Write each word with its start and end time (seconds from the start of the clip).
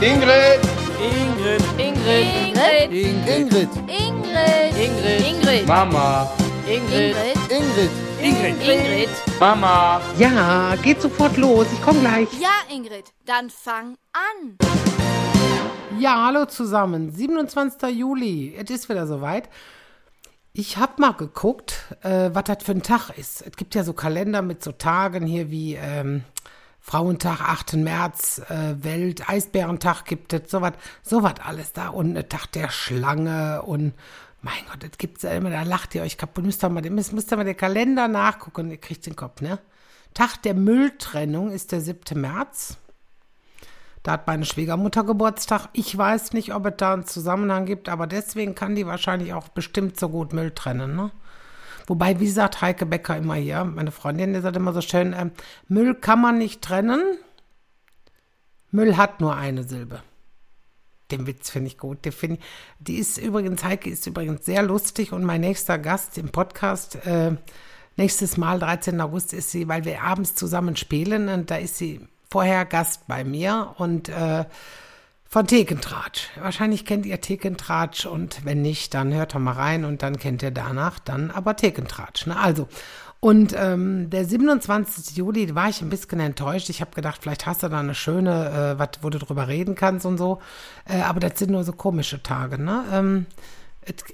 Ingrid. 0.00 0.60
Ingrid. 1.02 1.62
Ingrid. 1.76 2.92
Ingrid. 2.92 3.26
Ingrid. 3.26 3.68
Ingrid. 4.78 5.26
Ingrid. 5.26 5.66
Mama. 5.66 6.30
Ingrid. 6.68 7.16
Ingrid. 7.50 7.90
Ingrid. 8.22 8.62
Ingrid. 8.62 9.08
Mama. 9.40 10.00
Ja, 10.16 10.76
geht 10.84 11.02
sofort 11.02 11.36
los. 11.36 11.66
Ich 11.72 11.82
komme 11.82 11.98
gleich. 11.98 12.28
Ja, 12.40 12.72
Ingrid, 12.72 13.12
dann 13.26 13.50
fang 13.50 13.96
an. 14.12 14.56
Ja, 15.98 16.26
hallo 16.26 16.44
zusammen. 16.44 17.10
27. 17.10 17.90
Juli. 17.90 18.54
Es 18.56 18.70
ist 18.70 18.88
wieder 18.88 19.08
soweit. 19.08 19.48
Ich 20.52 20.76
habe 20.76 20.92
mal 20.98 21.14
geguckt, 21.14 21.74
äh, 22.04 22.30
was 22.32 22.44
das 22.44 22.62
für 22.62 22.70
ein 22.70 22.84
Tag 22.84 23.10
ist. 23.18 23.44
Es 23.44 23.56
gibt 23.56 23.74
ja 23.74 23.82
so 23.82 23.94
Kalender 23.94 24.42
mit 24.42 24.62
so 24.62 24.70
Tagen 24.70 25.26
hier 25.26 25.50
wie 25.50 25.74
ähm, 25.74 26.22
Frauentag, 26.88 27.42
8. 27.42 27.74
März, 27.74 28.40
äh, 28.48 28.82
Welt, 28.82 29.28
Eisbärentag 29.28 30.06
gibt 30.06 30.32
es, 30.32 30.50
sowas, 30.50 30.72
sowas 31.02 31.34
alles 31.44 31.74
da. 31.74 31.88
Und 31.88 32.16
ein 32.16 32.28
Tag 32.30 32.46
der 32.52 32.70
Schlange 32.70 33.60
und 33.60 33.92
mein 34.40 34.54
Gott, 34.70 34.82
das 34.82 34.96
gibt's 34.96 35.22
ja 35.22 35.32
immer, 35.32 35.50
da 35.50 35.64
lacht 35.64 35.94
ihr 35.94 36.00
euch 36.00 36.16
kaputt. 36.16 36.44
Müsst 36.46 36.64
ihr 36.64 36.70
mal, 36.70 36.80
müsst, 36.88 37.12
müsst 37.12 37.30
ihr 37.30 37.36
mal 37.36 37.44
den 37.44 37.58
Kalender 37.58 38.08
nachgucken, 38.08 38.70
ihr 38.70 38.78
kriegt 38.78 39.04
den 39.04 39.16
Kopf, 39.16 39.42
ne? 39.42 39.58
Tag 40.14 40.38
der 40.44 40.54
Mülltrennung 40.54 41.50
ist 41.50 41.72
der 41.72 41.82
7. 41.82 42.18
März. 42.18 42.78
Da 44.02 44.12
hat 44.12 44.26
meine 44.26 44.46
Schwiegermutter 44.46 45.04
Geburtstag. 45.04 45.68
Ich 45.74 45.96
weiß 45.96 46.32
nicht, 46.32 46.54
ob 46.54 46.64
es 46.64 46.74
da 46.78 46.94
einen 46.94 47.04
Zusammenhang 47.04 47.66
gibt, 47.66 47.90
aber 47.90 48.06
deswegen 48.06 48.54
kann 48.54 48.74
die 48.74 48.86
wahrscheinlich 48.86 49.34
auch 49.34 49.48
bestimmt 49.48 50.00
so 50.00 50.08
gut 50.08 50.32
Müll 50.32 50.52
trennen, 50.52 50.96
ne? 50.96 51.10
Wobei, 51.88 52.20
wie 52.20 52.28
sagt 52.28 52.60
Heike 52.60 52.84
Becker 52.84 53.16
immer 53.16 53.34
hier, 53.34 53.64
meine 53.64 53.90
Freundin, 53.90 54.34
die 54.34 54.40
sagt 54.40 54.56
immer 54.56 54.74
so 54.74 54.82
schön, 54.82 55.14
ähm, 55.18 55.32
Müll 55.68 55.94
kann 55.94 56.20
man 56.20 56.36
nicht 56.36 56.60
trennen, 56.60 57.02
Müll 58.70 58.98
hat 58.98 59.22
nur 59.22 59.34
eine 59.34 59.64
Silbe. 59.64 60.02
Den 61.10 61.26
Witz 61.26 61.48
finde 61.48 61.68
ich 61.68 61.78
gut. 61.78 62.04
Den 62.04 62.12
find 62.12 62.40
die 62.78 62.98
ist 62.98 63.16
übrigens, 63.16 63.64
Heike 63.64 63.88
ist 63.88 64.06
übrigens 64.06 64.44
sehr 64.44 64.62
lustig 64.62 65.12
und 65.12 65.24
mein 65.24 65.40
nächster 65.40 65.78
Gast 65.78 66.18
im 66.18 66.28
Podcast, 66.28 66.96
äh, 67.06 67.36
nächstes 67.96 68.36
Mal, 68.36 68.58
13. 68.58 69.00
August, 69.00 69.32
ist 69.32 69.50
sie, 69.50 69.66
weil 69.66 69.86
wir 69.86 70.02
abends 70.02 70.34
zusammen 70.34 70.76
spielen 70.76 71.30
und 71.30 71.50
da 71.50 71.56
ist 71.56 71.78
sie 71.78 72.06
vorher 72.30 72.66
Gast 72.66 73.06
bei 73.08 73.24
mir 73.24 73.74
und 73.78 74.10
äh, 74.10 74.44
von 75.28 75.46
Thekentratsch. 75.46 76.30
Wahrscheinlich 76.40 76.86
kennt 76.86 77.04
ihr 77.04 77.20
Thekentratsch 77.20 78.06
und 78.06 78.44
wenn 78.44 78.62
nicht, 78.62 78.94
dann 78.94 79.12
hört 79.12 79.34
doch 79.34 79.40
mal 79.40 79.52
rein 79.52 79.84
und 79.84 80.02
dann 80.02 80.18
kennt 80.18 80.42
ihr 80.42 80.50
danach 80.50 80.98
dann 80.98 81.30
aber 81.30 81.54
Thekentratsch. 81.54 82.26
Ne? 82.26 82.36
Also, 82.36 82.66
und 83.20 83.52
ähm, 83.56 84.08
der 84.10 84.24
27. 84.24 85.16
Juli 85.16 85.54
war 85.54 85.68
ich 85.68 85.82
ein 85.82 85.90
bisschen 85.90 86.20
enttäuscht. 86.20 86.70
Ich 86.70 86.80
habe 86.80 86.94
gedacht, 86.94 87.20
vielleicht 87.22 87.46
hast 87.46 87.62
du 87.62 87.68
da 87.68 87.80
eine 87.80 87.94
schöne, 87.94 88.76
äh, 88.76 88.78
was, 88.78 88.90
wo 89.02 89.10
du 89.10 89.18
drüber 89.18 89.48
reden 89.48 89.74
kannst 89.74 90.06
und 90.06 90.18
so. 90.18 90.38
Äh, 90.86 91.02
aber 91.02 91.20
das 91.20 91.38
sind 91.38 91.50
nur 91.50 91.64
so 91.64 91.72
komische 91.72 92.22
Tage. 92.22 92.62
Ne? 92.62 92.84
Ähm, 92.92 93.26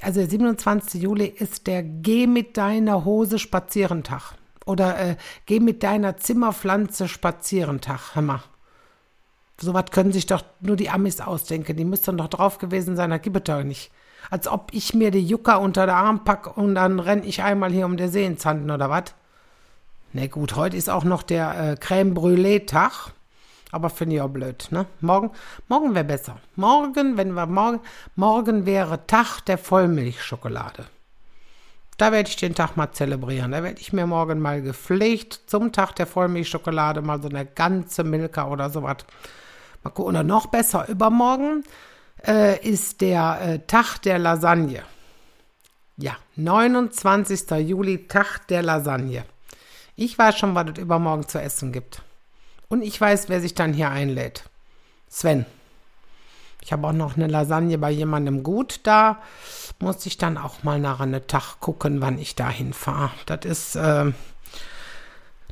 also 0.00 0.20
der 0.20 0.28
27. 0.28 1.02
Juli 1.02 1.26
ist 1.26 1.66
der 1.66 1.82
Geh 1.82 2.26
mit 2.26 2.56
deiner 2.56 3.04
Hose 3.04 3.38
spazieren 3.38 4.02
Tag. 4.02 4.32
Oder 4.64 4.98
äh, 4.98 5.16
Geh 5.44 5.60
mit 5.60 5.82
deiner 5.82 6.16
Zimmerpflanze 6.16 7.06
spazieren 7.06 7.82
Tag. 7.82 8.14
Hör 8.14 8.22
mal. 8.22 8.42
Sowas 9.60 9.86
können 9.90 10.12
sich 10.12 10.26
doch 10.26 10.42
nur 10.60 10.76
die 10.76 10.90
Amis 10.90 11.20
ausdenken. 11.20 11.76
Die 11.76 11.84
müssten 11.84 12.16
doch 12.16 12.28
drauf 12.28 12.58
gewesen 12.58 12.96
sein, 12.96 13.10
das 13.10 13.22
gibt 13.22 13.36
es 13.36 13.44
doch 13.44 13.62
nicht. 13.62 13.90
Als 14.30 14.48
ob 14.48 14.72
ich 14.72 14.94
mir 14.94 15.10
die 15.10 15.24
Jucker 15.24 15.60
unter 15.60 15.86
der 15.86 15.96
Arm 15.96 16.24
packe 16.24 16.50
und 16.50 16.74
dann 16.74 16.98
renn 16.98 17.22
ich 17.24 17.42
einmal 17.42 17.70
hier 17.70 17.86
um 17.86 17.96
der 17.96 18.08
See 18.08 18.28
oder 18.28 18.90
was? 18.90 19.14
Ne 20.12 20.28
gut, 20.28 20.56
heute 20.56 20.76
ist 20.76 20.88
auch 20.88 21.04
noch 21.04 21.22
der 21.22 21.72
äh, 21.72 21.84
Crème 21.84 22.14
Brûlée 22.14 22.66
Tag. 22.66 23.12
Aber 23.72 23.90
finde 23.90 24.14
ich 24.16 24.22
auch 24.22 24.28
blöd, 24.28 24.68
ne? 24.70 24.86
Morgen, 25.00 25.32
morgen 25.66 25.96
wäre 25.96 26.04
besser. 26.04 26.36
Morgen, 26.54 27.16
wenn 27.16 27.32
wir 27.32 27.46
morgen, 27.46 27.80
morgen 28.14 28.66
wäre 28.66 29.04
Tag 29.08 29.40
der 29.46 29.58
Vollmilchschokolade. 29.58 30.86
Da 31.96 32.12
werde 32.12 32.28
ich 32.28 32.36
den 32.36 32.54
Tag 32.54 32.76
mal 32.76 32.92
zelebrieren. 32.92 33.50
Da 33.50 33.64
werde 33.64 33.80
ich 33.80 33.92
mir 33.92 34.06
morgen 34.06 34.38
mal 34.38 34.62
gepflegt 34.62 35.40
zum 35.46 35.72
Tag 35.72 35.96
der 35.96 36.06
Vollmilchschokolade 36.06 37.02
mal 37.02 37.20
so 37.20 37.28
eine 37.28 37.46
ganze 37.46 38.04
Milka 38.04 38.46
oder 38.48 38.70
sowas. 38.70 38.98
Und 39.94 40.26
noch 40.26 40.46
besser, 40.46 40.88
übermorgen 40.88 41.64
äh, 42.26 42.58
ist 42.66 43.00
der 43.00 43.40
äh, 43.40 43.58
Tag 43.66 43.98
der 43.98 44.18
Lasagne. 44.18 44.82
Ja, 45.96 46.16
29. 46.36 47.50
Juli, 47.68 48.08
Tag 48.08 48.46
der 48.48 48.62
Lasagne. 48.62 49.24
Ich 49.94 50.18
weiß 50.18 50.38
schon, 50.38 50.54
was 50.54 50.70
es 50.72 50.78
übermorgen 50.78 51.28
zu 51.28 51.40
essen 51.40 51.72
gibt. 51.72 52.02
Und 52.68 52.82
ich 52.82 53.00
weiß, 53.00 53.28
wer 53.28 53.40
sich 53.40 53.54
dann 53.54 53.72
hier 53.72 53.90
einlädt. 53.90 54.44
Sven. 55.08 55.46
Ich 56.60 56.72
habe 56.72 56.88
auch 56.88 56.92
noch 56.92 57.16
eine 57.16 57.26
Lasagne 57.26 57.78
bei 57.78 57.90
jemandem 57.90 58.42
gut. 58.42 58.80
Da 58.84 59.20
muss 59.78 60.04
ich 60.06 60.16
dann 60.16 60.38
auch 60.38 60.62
mal 60.62 60.80
nach 60.80 61.00
einem 61.00 61.26
Tag 61.26 61.60
gucken, 61.60 62.00
wann 62.00 62.18
ich 62.18 62.34
dahin 62.34 62.72
fahre. 62.72 63.12
Das 63.26 63.44
ist, 63.44 63.76
äh, 63.76 64.12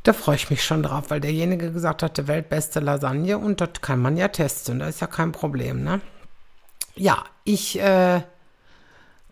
da 0.03 0.13
freue 0.13 0.37
ich 0.37 0.51
mich 0.51 0.65
schon 0.65 0.83
drauf, 0.83 1.11
weil 1.11 1.21
derjenige 1.21 1.73
gesagt 1.73 2.03
hat, 2.03 2.19
der 2.19 2.27
weltbeste 2.27 2.81
Lasagne 2.81 3.39
und 3.39 3.61
das 3.61 3.71
kann 3.81 4.01
man 4.01 4.17
ja 4.17 4.29
testen. 4.29 4.81
Da 4.81 4.89
ist 4.89 5.01
ja 5.01 5.07
kein 5.07 5.33
Problem, 5.33 5.85
ne? 5.85 6.01
Ja, 6.97 7.25
ich 7.45 7.81
äh, 7.81 8.23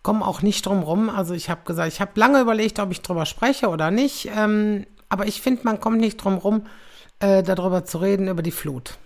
komme 0.02 0.26
auch 0.26 0.42
nicht 0.42 0.64
drum 0.66 0.82
rum. 0.82 1.10
Also 1.10 1.34
ich 1.34 1.50
habe 1.50 1.62
gesagt, 1.64 1.92
ich 1.92 2.00
habe 2.00 2.12
lange 2.14 2.40
überlegt, 2.40 2.78
ob 2.78 2.90
ich 2.90 3.02
drüber 3.02 3.26
spreche 3.26 3.68
oder 3.68 3.90
nicht. 3.90 4.30
Ähm, 4.34 4.86
aber 5.08 5.26
ich 5.26 5.42
finde, 5.42 5.62
man 5.64 5.80
kommt 5.80 5.98
nicht 5.98 6.16
drum 6.18 6.38
rum, 6.38 6.66
äh, 7.18 7.42
darüber 7.42 7.84
zu 7.84 7.98
reden, 7.98 8.28
über 8.28 8.42
die 8.42 8.52
Flut. 8.52 8.96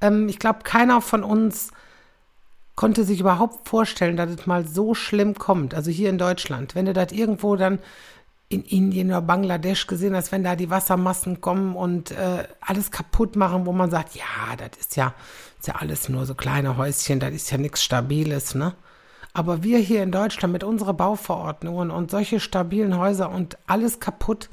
Ähm, 0.00 0.28
ich 0.28 0.38
glaube, 0.38 0.60
keiner 0.64 1.00
von 1.00 1.22
uns 1.22 1.70
konnte 2.74 3.04
sich 3.04 3.20
überhaupt 3.20 3.68
vorstellen, 3.68 4.16
dass 4.16 4.30
es 4.30 4.46
mal 4.46 4.66
so 4.66 4.94
schlimm 4.94 5.34
kommt. 5.34 5.74
Also 5.74 5.90
hier 5.90 6.10
in 6.10 6.18
Deutschland. 6.18 6.74
Wenn 6.74 6.84
du 6.84 6.92
das 6.92 7.12
irgendwo 7.12 7.56
dann 7.56 7.78
in 8.48 8.62
Indien 8.62 9.08
oder 9.08 9.22
Bangladesch 9.22 9.86
gesehen 9.86 10.14
hast, 10.14 10.30
wenn 10.30 10.44
da 10.44 10.54
die 10.54 10.70
Wassermassen 10.70 11.40
kommen 11.40 11.74
und 11.74 12.12
äh, 12.12 12.44
alles 12.60 12.90
kaputt 12.90 13.34
machen, 13.34 13.66
wo 13.66 13.72
man 13.72 13.90
sagt, 13.90 14.14
ja, 14.14 14.56
das 14.56 14.78
ist 14.78 14.96
ja, 14.96 15.14
ist 15.58 15.66
ja 15.66 15.76
alles 15.76 16.08
nur 16.08 16.26
so 16.26 16.34
kleine 16.34 16.76
Häuschen, 16.76 17.18
das 17.18 17.32
ist 17.32 17.50
ja 17.50 17.58
nichts 17.58 17.82
Stabiles, 17.82 18.54
ne? 18.54 18.74
Aber 19.32 19.62
wir 19.62 19.78
hier 19.78 20.02
in 20.02 20.12
Deutschland 20.12 20.52
mit 20.52 20.64
unseren 20.64 20.96
Bauverordnungen 20.96 21.90
und 21.90 22.10
solche 22.10 22.40
stabilen 22.40 22.96
Häuser 22.96 23.30
und 23.30 23.58
alles 23.66 24.00
kaputt, 24.00 24.48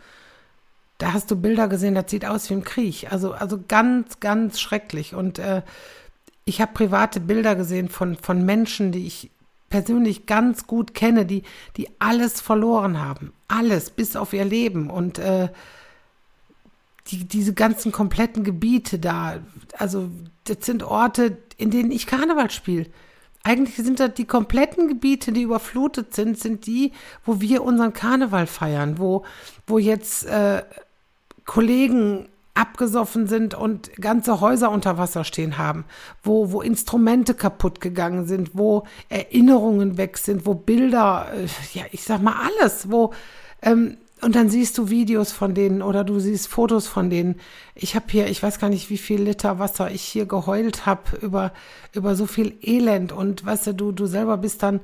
da 0.97 1.13
hast 1.13 1.31
du 1.31 1.37
Bilder 1.37 1.69
gesehen, 1.69 1.95
das 1.95 2.11
sieht 2.11 2.25
aus 2.25 2.49
wie 2.49 2.55
im 2.55 2.63
Krieg. 2.65 3.11
Also, 3.11 3.31
also 3.31 3.59
ganz, 3.65 4.19
ganz 4.19 4.59
schrecklich. 4.59 5.15
Und 5.15 5.39
äh, 5.39 5.61
ich 6.43 6.59
habe 6.59 6.73
private 6.73 7.21
Bilder 7.21 7.55
gesehen 7.55 7.87
von, 7.87 8.17
von 8.17 8.43
Menschen, 8.45 8.91
die 8.91 9.07
ich 9.07 9.31
persönlich 9.73 10.28
ganz 10.28 10.67
gut 10.67 10.94
kenne, 10.94 11.25
die, 11.25 11.41
die 11.78 11.89
alles 11.97 12.39
verloren 12.39 13.01
haben. 13.01 13.34
Alles, 13.47 13.89
bis 13.89 14.16
auf 14.16 14.31
ihr 14.31 14.45
Leben. 14.45 14.91
Und 14.91 15.17
äh, 15.17 15.50
die, 17.07 17.23
diese 17.23 17.56
ganzen 17.56 17.91
kompletten 17.91 18.44
Gebiete 18.44 19.00
da, 19.00 19.39
also 19.79 20.11
das 20.44 20.57
sind 20.61 20.84
Orte, 20.84 21.39
in 21.57 21.72
denen 21.72 21.89
ich 21.89 22.06
Karneval 22.06 22.51
spiele. 22.51 22.85
Eigentlich 23.41 23.75
sind 23.78 24.00
das 24.00 24.13
die 24.13 24.25
kompletten 24.25 24.88
Gebiete, 24.88 25.31
die 25.31 25.41
überflutet 25.41 26.13
sind, 26.13 26.40
sind 26.40 26.67
die, 26.67 26.91
wo 27.25 27.41
wir 27.41 27.63
unseren 27.63 27.94
Karneval 27.94 28.45
feiern, 28.45 29.00
wo, 29.00 29.25
wo 29.66 29.79
jetzt 29.79 30.28
äh, 30.28 30.61
Kollegen 31.45 32.29
abgesoffen 32.56 33.28
sind 33.28 33.56
und 33.56 33.91
ganze 34.00 34.40
Häuser 34.40 34.69
unter 34.69 34.97
Wasser 34.97 35.24
stehen 35.24 35.58
haben, 35.58 35.86
wo, 36.22 36.52
wo 36.52 36.62
Instrumente 36.62 37.34
kaputt 37.34 37.81
gegangen 37.81 38.28
sind, 38.28 38.52
wo 38.53 38.84
Erinnerungen 39.09 39.97
weg 39.97 40.18
sind, 40.18 40.46
wo 40.46 40.53
Bilder, 40.53 41.28
äh, 41.34 41.78
ja, 41.78 41.86
ich 41.91 42.03
sag 42.03 42.22
mal 42.22 42.36
alles, 42.59 42.91
wo, 42.91 43.12
ähm, 43.62 43.97
und 44.22 44.36
dann 44.36 44.50
siehst 44.50 44.78
du 44.78 44.90
Videos 44.90 45.34
von 45.34 45.53
denen 45.53 45.81
oder 45.81 46.06
du 46.06 46.18
siehst 46.19 46.47
Fotos 46.47 46.88
von 46.88 47.09
denen. 47.09 47.41
Ich 47.75 47.96
habe 47.96 48.06
hier, 48.09 48.28
ich 48.30 48.41
weiß 48.41 48.58
gar 48.58 48.70
nicht, 48.70 48.90
wie 48.90 48.97
viel 48.97 49.22
Liter 49.22 49.59
Wasser 49.59 49.91
ich 49.91 50.02
hier 50.02 50.26
geheult 50.26 50.85
habe 50.85 51.17
über, 51.22 51.52
über 51.94 52.16
so 52.16 52.26
viel 52.26 52.56
Elend 52.61 53.11
und 53.11 53.46
weißt 53.46 53.67
du, 53.67 53.73
du, 53.73 53.91
du 53.91 54.06
selber 54.06 54.38
bist 54.38 54.64
dann, 54.64 54.79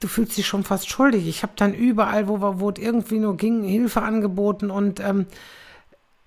du 0.00 0.08
fühlst 0.08 0.36
dich 0.36 0.46
schon 0.46 0.62
fast 0.62 0.90
schuldig. 0.90 1.26
Ich 1.26 1.42
habe 1.42 1.54
dann 1.56 1.72
überall, 1.72 2.28
wo, 2.28 2.38
wo 2.60 2.68
es 2.68 2.78
irgendwie 2.78 3.18
nur 3.18 3.38
ging, 3.38 3.62
Hilfe 3.62 4.02
angeboten 4.02 4.70
und 4.70 5.00
ähm, 5.00 5.24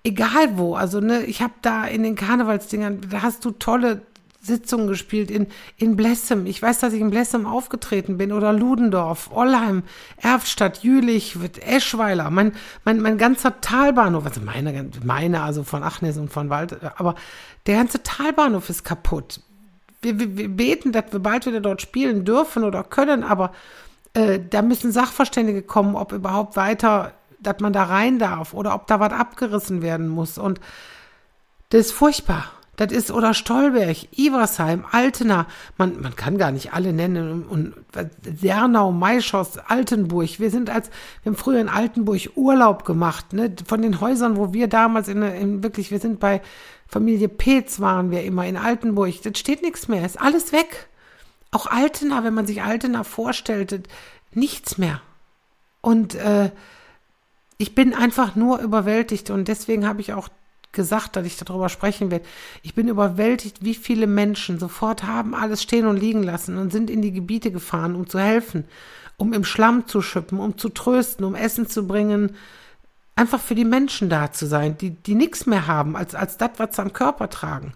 egal 0.04 0.58
wo, 0.58 0.74
also 0.74 1.00
ne, 1.00 1.22
ich 1.24 1.42
habe 1.42 1.54
da 1.62 1.84
in 1.84 2.02
den 2.02 2.16
Karnevalsdingern, 2.16 3.00
da 3.10 3.22
hast 3.22 3.44
du 3.44 3.50
tolle 3.50 4.02
Sitzungen 4.42 4.88
gespielt 4.88 5.30
in, 5.30 5.48
in 5.76 5.96
Blessem. 5.96 6.46
Ich 6.46 6.62
weiß, 6.62 6.78
dass 6.78 6.94
ich 6.94 7.00
in 7.00 7.10
Blessem 7.10 7.46
aufgetreten 7.46 8.16
bin 8.16 8.32
oder 8.32 8.52
Ludendorff, 8.52 9.30
Ollheim, 9.32 9.82
Erftstadt, 10.16 10.82
Jülich, 10.82 11.36
Eschweiler, 11.60 12.30
mein, 12.30 12.52
mein, 12.84 13.00
mein 13.00 13.18
ganzer 13.18 13.60
Talbahnhof, 13.60 14.24
also 14.24 14.40
meine, 14.40 14.88
meine, 15.04 15.42
also 15.42 15.62
von 15.62 15.82
Achnes 15.82 16.16
und 16.16 16.32
von 16.32 16.48
Wald, 16.48 16.78
aber 16.96 17.16
der 17.66 17.76
ganze 17.76 18.02
Talbahnhof 18.02 18.70
ist 18.70 18.84
kaputt. 18.84 19.40
Wir, 20.00 20.18
wir, 20.18 20.34
wir 20.38 20.48
beten, 20.48 20.92
dass 20.92 21.12
wir 21.12 21.20
bald 21.20 21.44
wieder 21.44 21.60
dort 21.60 21.82
spielen 21.82 22.24
dürfen 22.24 22.64
oder 22.64 22.82
können, 22.82 23.22
aber 23.22 23.52
äh, 24.14 24.40
da 24.48 24.62
müssen 24.62 24.90
Sachverständige 24.90 25.60
kommen, 25.60 25.94
ob 25.94 26.12
überhaupt 26.12 26.56
weiter, 26.56 27.12
dass 27.42 27.60
man 27.60 27.72
da 27.72 27.84
rein 27.84 28.18
darf 28.18 28.54
oder 28.54 28.74
ob 28.74 28.86
da 28.86 29.00
was 29.00 29.12
abgerissen 29.12 29.82
werden 29.82 30.08
muss. 30.08 30.38
Und 30.38 30.60
das 31.70 31.86
ist 31.86 31.92
furchtbar 31.92 32.50
Das 32.76 32.92
ist 32.92 33.10
oder 33.10 33.34
Stolberg, 33.34 33.96
Iversheim, 34.16 34.84
Altena. 34.90 35.46
Man, 35.76 36.00
man 36.00 36.16
kann 36.16 36.38
gar 36.38 36.50
nicht 36.50 36.72
alle 36.72 36.94
nennen. 36.94 37.44
Und, 37.44 37.74
Sernau, 38.40 38.90
Maischoss, 38.90 39.58
Altenburg. 39.58 40.40
Wir 40.40 40.50
sind 40.50 40.70
als, 40.70 40.88
wir 41.22 41.32
haben 41.32 41.36
früher 41.36 41.60
in 41.60 41.68
Altenburg 41.68 42.30
Urlaub 42.36 42.86
gemacht, 42.86 43.34
ne? 43.34 43.54
Von 43.66 43.82
den 43.82 44.00
Häusern, 44.00 44.36
wo 44.36 44.54
wir 44.54 44.66
damals 44.66 45.08
in, 45.08 45.22
in 45.22 45.62
wirklich, 45.62 45.90
wir 45.90 45.98
sind 45.98 46.20
bei 46.20 46.40
Familie 46.88 47.28
Petz 47.28 47.80
waren 47.80 48.10
wir 48.10 48.24
immer 48.24 48.46
in 48.46 48.56
Altenburg. 48.56 49.22
Das 49.22 49.38
steht 49.38 49.62
nichts 49.62 49.86
mehr. 49.86 50.04
Ist 50.04 50.20
alles 50.20 50.52
weg. 50.52 50.88
Auch 51.52 51.66
Altena, 51.66 52.24
wenn 52.24 52.34
man 52.34 52.46
sich 52.46 52.62
Altena 52.62 53.04
vorstellt, 53.04 53.88
nichts 54.32 54.78
mehr. 54.78 55.00
Und 55.82 56.14
äh, 56.14 56.50
ich 57.60 57.74
bin 57.74 57.94
einfach 57.94 58.36
nur 58.36 58.60
überwältigt 58.60 59.28
und 59.28 59.46
deswegen 59.46 59.86
habe 59.86 60.00
ich 60.00 60.14
auch 60.14 60.28
gesagt, 60.72 61.14
dass 61.14 61.26
ich 61.26 61.36
darüber 61.36 61.68
sprechen 61.68 62.10
werde. 62.10 62.24
Ich 62.62 62.74
bin 62.74 62.88
überwältigt, 62.88 63.62
wie 63.62 63.74
viele 63.74 64.06
Menschen 64.06 64.58
sofort 64.58 65.02
haben 65.02 65.34
alles 65.34 65.62
stehen 65.62 65.86
und 65.86 65.98
liegen 65.98 66.22
lassen 66.22 66.56
und 66.56 66.72
sind 66.72 66.88
in 66.88 67.02
die 67.02 67.12
Gebiete 67.12 67.52
gefahren, 67.52 67.96
um 67.96 68.08
zu 68.08 68.18
helfen, 68.18 68.64
um 69.18 69.34
im 69.34 69.44
Schlamm 69.44 69.86
zu 69.86 70.00
schippen, 70.00 70.40
um 70.40 70.56
zu 70.56 70.70
trösten, 70.70 71.22
um 71.26 71.34
Essen 71.34 71.68
zu 71.68 71.86
bringen, 71.86 72.34
einfach 73.14 73.40
für 73.40 73.54
die 73.54 73.66
Menschen 73.66 74.08
da 74.08 74.32
zu 74.32 74.46
sein, 74.46 74.78
die, 74.78 74.92
die 74.92 75.14
nichts 75.14 75.44
mehr 75.44 75.66
haben, 75.66 75.96
als, 75.96 76.14
als 76.14 76.38
das, 76.38 76.52
was 76.56 76.76
sie 76.76 76.80
am 76.80 76.94
Körper 76.94 77.28
tragen. 77.28 77.74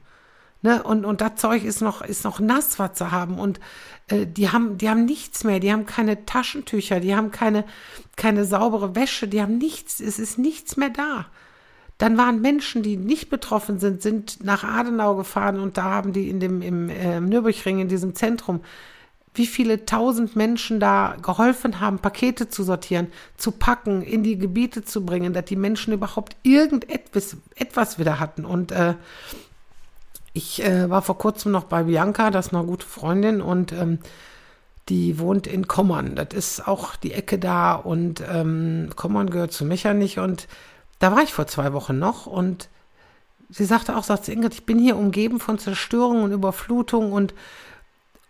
Ne? 0.65 0.83
Und, 0.83 1.05
und 1.05 1.21
das 1.21 1.37
Zeug 1.37 1.63
ist 1.63 1.83
noch, 1.83 2.01
ist 2.01 2.25
noch 2.25 2.41
nass, 2.41 2.79
was 2.79 2.99
sie 2.99 3.11
haben. 3.11 3.39
Und 3.39 3.61
äh, 4.09 4.27
die 4.27 4.49
haben, 4.49 4.79
die 4.79 4.89
haben 4.89 5.05
nichts 5.05 5.45
mehr, 5.45 5.61
die 5.61 5.71
haben 5.71 5.85
keine 5.85 6.25
Taschentücher, 6.25 7.01
die 7.01 7.15
haben 7.15 7.31
keine, 7.31 7.65
keine 8.17 8.47
saubere 8.47 8.95
Wäsche, 8.95 9.29
die 9.29 9.43
haben 9.43 9.59
nichts, 9.59 10.01
es 10.01 10.19
ist 10.19 10.39
nichts 10.39 10.79
mehr 10.79 10.89
da. 10.89 11.27
Dann 11.99 12.17
waren 12.17 12.41
Menschen, 12.41 12.83
die 12.83 12.97
nicht 12.97 13.29
betroffen 13.29 13.79
sind, 13.79 14.01
sind 14.01 14.43
nach 14.43 14.65
Adenau 14.65 15.17
gefahren 15.17 15.61
und 15.61 15.77
da 15.77 15.85
haben 15.85 16.15
die 16.15 16.31
in 16.31 16.41
dem, 16.41 16.63
im 16.63 16.89
äh, 16.89 17.21
Nürburgring, 17.21 17.81
in 17.81 17.89
diesem 17.89 18.15
Zentrum, 18.15 18.63
wie 19.35 19.47
viele 19.47 19.85
tausend 19.85 20.35
Menschen 20.35 20.81
da 20.81 21.17
geholfen 21.21 21.79
haben, 21.79 21.99
Pakete 21.99 22.49
zu 22.49 22.63
sortieren, 22.63 23.09
zu 23.37 23.51
packen, 23.51 24.01
in 24.01 24.23
die 24.23 24.39
Gebiete 24.39 24.83
zu 24.83 25.05
bringen, 25.05 25.35
dass 25.35 25.45
die 25.45 25.57
Menschen 25.57 25.93
überhaupt 25.93 26.37
irgendetwas 26.43 27.37
etwas 27.55 27.99
wieder 27.99 28.19
hatten. 28.19 28.47
Und 28.47 28.73
äh, 28.73 28.95
ich 30.35 30.63
äh, 30.63 30.91
war 30.91 31.01
vor 31.01 31.17
kurzem 31.17 31.53
noch 31.53 31.65
bei 31.65 31.85
Bianca, 31.85 32.31
das 32.31 32.49
ist 32.49 32.55
eine 32.55 32.67
gute 32.67 32.85
Freundin 32.87 33.41
und 33.41 33.73
ähm, 33.73 34.01
die 34.89 35.19
wohnt 35.19 35.47
in 35.47 35.67
Kommern. 35.67 36.17
Das 36.17 36.29
ist 36.33 36.69
auch 36.69 36.97
die 36.97 37.13
Ecke 37.13 37.39
da 37.39 37.75
und 37.75 38.23
ähm, 38.29 38.91
Kommern 38.97 39.31
gehört 39.31 39.53
zu 39.53 39.65
Mechernich 39.65 40.19
und 40.19 40.49
da 40.99 41.13
war 41.13 41.23
ich 41.23 41.33
vor 41.33 41.47
zwei 41.47 41.73
Wochen 41.73 41.99
noch 41.99 42.27
und 42.27 42.69
sie 43.49 43.65
sagte 43.65 43.97
auch, 43.97 44.03
sagt 44.05 44.25
sie, 44.27 44.33
Ingrid, 44.33 44.55
ich 44.55 44.67
bin 44.67 44.79
hier 44.79 44.97
umgeben 44.97 45.39
von 45.39 45.59
Zerstörung 45.59 46.25
und 46.25 46.33
Überflutung 46.33 47.13
und 47.13 47.33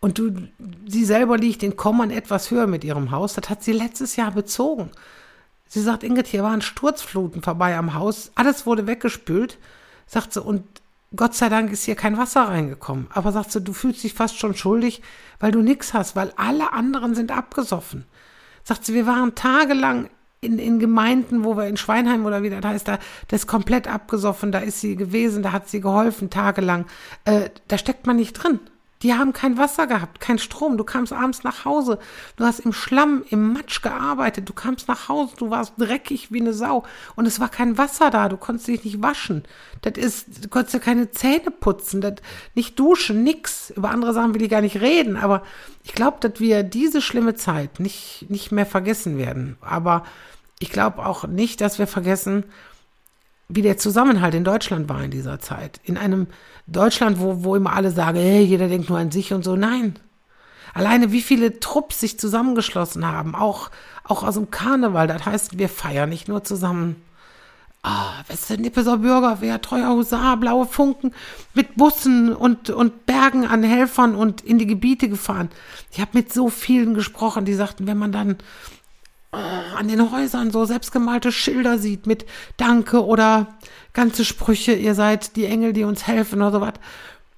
und 0.00 0.18
du, 0.18 0.32
sie 0.86 1.06
selber 1.06 1.38
liegt 1.38 1.62
in 1.62 1.76
Kommern 1.76 2.10
etwas 2.10 2.50
höher 2.50 2.66
mit 2.66 2.84
ihrem 2.84 3.10
Haus. 3.10 3.32
Das 3.32 3.48
hat 3.48 3.62
sie 3.62 3.72
letztes 3.72 4.16
Jahr 4.16 4.32
bezogen. 4.32 4.90
Sie 5.66 5.80
sagt, 5.80 6.02
Ingrid, 6.02 6.26
hier 6.26 6.42
waren 6.42 6.60
Sturzfluten 6.60 7.40
vorbei 7.40 7.74
am 7.74 7.94
Haus. 7.94 8.30
Alles 8.34 8.66
wurde 8.66 8.86
weggespült. 8.86 9.56
Sagt 10.06 10.34
sie, 10.34 10.42
und 10.42 10.62
Gott 11.16 11.34
sei 11.34 11.48
Dank 11.48 11.70
ist 11.70 11.84
hier 11.84 11.94
kein 11.94 12.18
Wasser 12.18 12.42
reingekommen. 12.42 13.08
Aber 13.10 13.32
sagt 13.32 13.52
sie, 13.52 13.60
du 13.60 13.72
fühlst 13.72 14.02
dich 14.02 14.14
fast 14.14 14.38
schon 14.38 14.54
schuldig, 14.54 15.02
weil 15.38 15.52
du 15.52 15.60
nichts 15.60 15.94
hast, 15.94 16.16
weil 16.16 16.32
alle 16.36 16.72
anderen 16.72 17.14
sind 17.14 17.30
abgesoffen. 17.30 18.06
Sagt 18.62 18.84
sie, 18.84 18.94
wir 18.94 19.06
waren 19.06 19.34
tagelang 19.34 20.08
in, 20.40 20.58
in 20.58 20.78
Gemeinden, 20.78 21.44
wo 21.44 21.56
wir 21.56 21.66
in 21.66 21.76
Schweinheim 21.76 22.26
oder 22.26 22.42
wie 22.42 22.50
das 22.50 22.64
heißt, 22.64 22.88
da, 22.88 22.98
das 23.28 23.42
ist 23.42 23.46
komplett 23.46 23.88
abgesoffen, 23.88 24.52
da 24.52 24.58
ist 24.58 24.80
sie 24.80 24.96
gewesen, 24.96 25.42
da 25.42 25.52
hat 25.52 25.68
sie 25.68 25.80
geholfen, 25.80 26.30
tagelang. 26.30 26.86
Äh, 27.24 27.50
da 27.68 27.78
steckt 27.78 28.06
man 28.06 28.16
nicht 28.16 28.32
drin. 28.34 28.60
Die 29.04 29.12
haben 29.12 29.34
kein 29.34 29.58
Wasser 29.58 29.86
gehabt, 29.86 30.18
kein 30.18 30.38
Strom. 30.38 30.78
Du 30.78 30.82
kamst 30.82 31.12
abends 31.12 31.44
nach 31.44 31.66
Hause. 31.66 31.98
Du 32.36 32.44
hast 32.44 32.60
im 32.60 32.72
Schlamm, 32.72 33.22
im 33.28 33.52
Matsch 33.52 33.82
gearbeitet. 33.82 34.48
Du 34.48 34.54
kamst 34.54 34.88
nach 34.88 35.10
Hause, 35.10 35.34
du 35.36 35.50
warst 35.50 35.74
dreckig 35.76 36.32
wie 36.32 36.40
eine 36.40 36.54
Sau. 36.54 36.84
Und 37.14 37.26
es 37.26 37.38
war 37.38 37.50
kein 37.50 37.76
Wasser 37.76 38.08
da. 38.08 38.30
Du 38.30 38.38
konntest 38.38 38.66
dich 38.66 38.82
nicht 38.82 39.02
waschen. 39.02 39.44
Das 39.82 39.98
ist, 39.98 40.46
du 40.46 40.48
konntest 40.48 40.72
ja 40.72 40.80
keine 40.80 41.10
Zähne 41.10 41.50
putzen, 41.50 42.00
das, 42.00 42.14
nicht 42.54 42.78
duschen, 42.78 43.22
nix. 43.22 43.70
Über 43.76 43.90
andere 43.90 44.14
Sachen 44.14 44.34
will 44.34 44.42
ich 44.42 44.50
gar 44.50 44.62
nicht 44.62 44.80
reden. 44.80 45.18
Aber 45.18 45.42
ich 45.82 45.92
glaube, 45.92 46.16
dass 46.20 46.40
wir 46.40 46.62
diese 46.62 47.02
schlimme 47.02 47.34
Zeit 47.34 47.80
nicht, 47.80 48.24
nicht 48.30 48.52
mehr 48.52 48.66
vergessen 48.66 49.18
werden. 49.18 49.58
Aber 49.60 50.04
ich 50.60 50.70
glaube 50.70 51.04
auch 51.04 51.26
nicht, 51.26 51.60
dass 51.60 51.78
wir 51.78 51.86
vergessen, 51.86 52.44
wie 53.48 53.60
der 53.60 53.76
Zusammenhalt 53.76 54.34
in 54.34 54.44
Deutschland 54.44 54.88
war 54.88 55.04
in 55.04 55.10
dieser 55.10 55.40
Zeit. 55.40 55.78
In 55.84 55.98
einem 55.98 56.28
Deutschland, 56.66 57.20
wo, 57.20 57.44
wo 57.44 57.56
immer 57.56 57.72
alle 57.72 57.90
sagen, 57.90 58.18
hey, 58.18 58.42
jeder 58.42 58.68
denkt 58.68 58.88
nur 58.88 58.98
an 58.98 59.10
sich 59.10 59.32
und 59.32 59.44
so. 59.44 59.56
Nein. 59.56 59.98
Alleine 60.72 61.12
wie 61.12 61.22
viele 61.22 61.60
Trupps 61.60 62.00
sich 62.00 62.18
zusammengeschlossen 62.18 63.06
haben, 63.06 63.34
auch, 63.34 63.70
auch 64.02 64.24
aus 64.24 64.34
dem 64.34 64.50
Karneval. 64.50 65.06
Das 65.06 65.24
heißt, 65.24 65.58
wir 65.58 65.68
feiern 65.68 66.08
nicht 66.08 66.26
nur 66.26 66.42
zusammen. 66.42 66.96
Ah, 67.86 68.24
Westernippeser 68.28 68.96
Bürgerwehr, 68.96 69.60
treuer 69.60 69.90
Husar, 69.90 70.38
blaue 70.38 70.66
Funken 70.66 71.12
mit 71.52 71.76
Bussen 71.76 72.34
und, 72.34 72.70
und 72.70 73.04
Bergen 73.04 73.46
an 73.46 73.62
Helfern 73.62 74.14
und 74.14 74.40
in 74.40 74.58
die 74.58 74.66
Gebiete 74.66 75.08
gefahren. 75.08 75.50
Ich 75.90 76.00
habe 76.00 76.12
mit 76.14 76.32
so 76.32 76.48
vielen 76.48 76.94
gesprochen, 76.94 77.44
die 77.44 77.52
sagten, 77.52 77.86
wenn 77.86 77.98
man 77.98 78.10
dann 78.10 78.36
oh, 78.36 78.83
an 79.34 79.88
den 79.88 80.10
Häusern 80.10 80.50
so 80.50 80.64
selbstgemalte 80.64 81.32
Schilder 81.32 81.78
sieht 81.78 82.06
mit 82.06 82.26
Danke 82.56 83.04
oder 83.04 83.54
ganze 83.92 84.24
Sprüche, 84.24 84.72
ihr 84.72 84.94
seid 84.94 85.36
die 85.36 85.46
Engel, 85.46 85.72
die 85.72 85.84
uns 85.84 86.06
helfen 86.06 86.42
oder 86.42 86.52
sowas. 86.52 86.74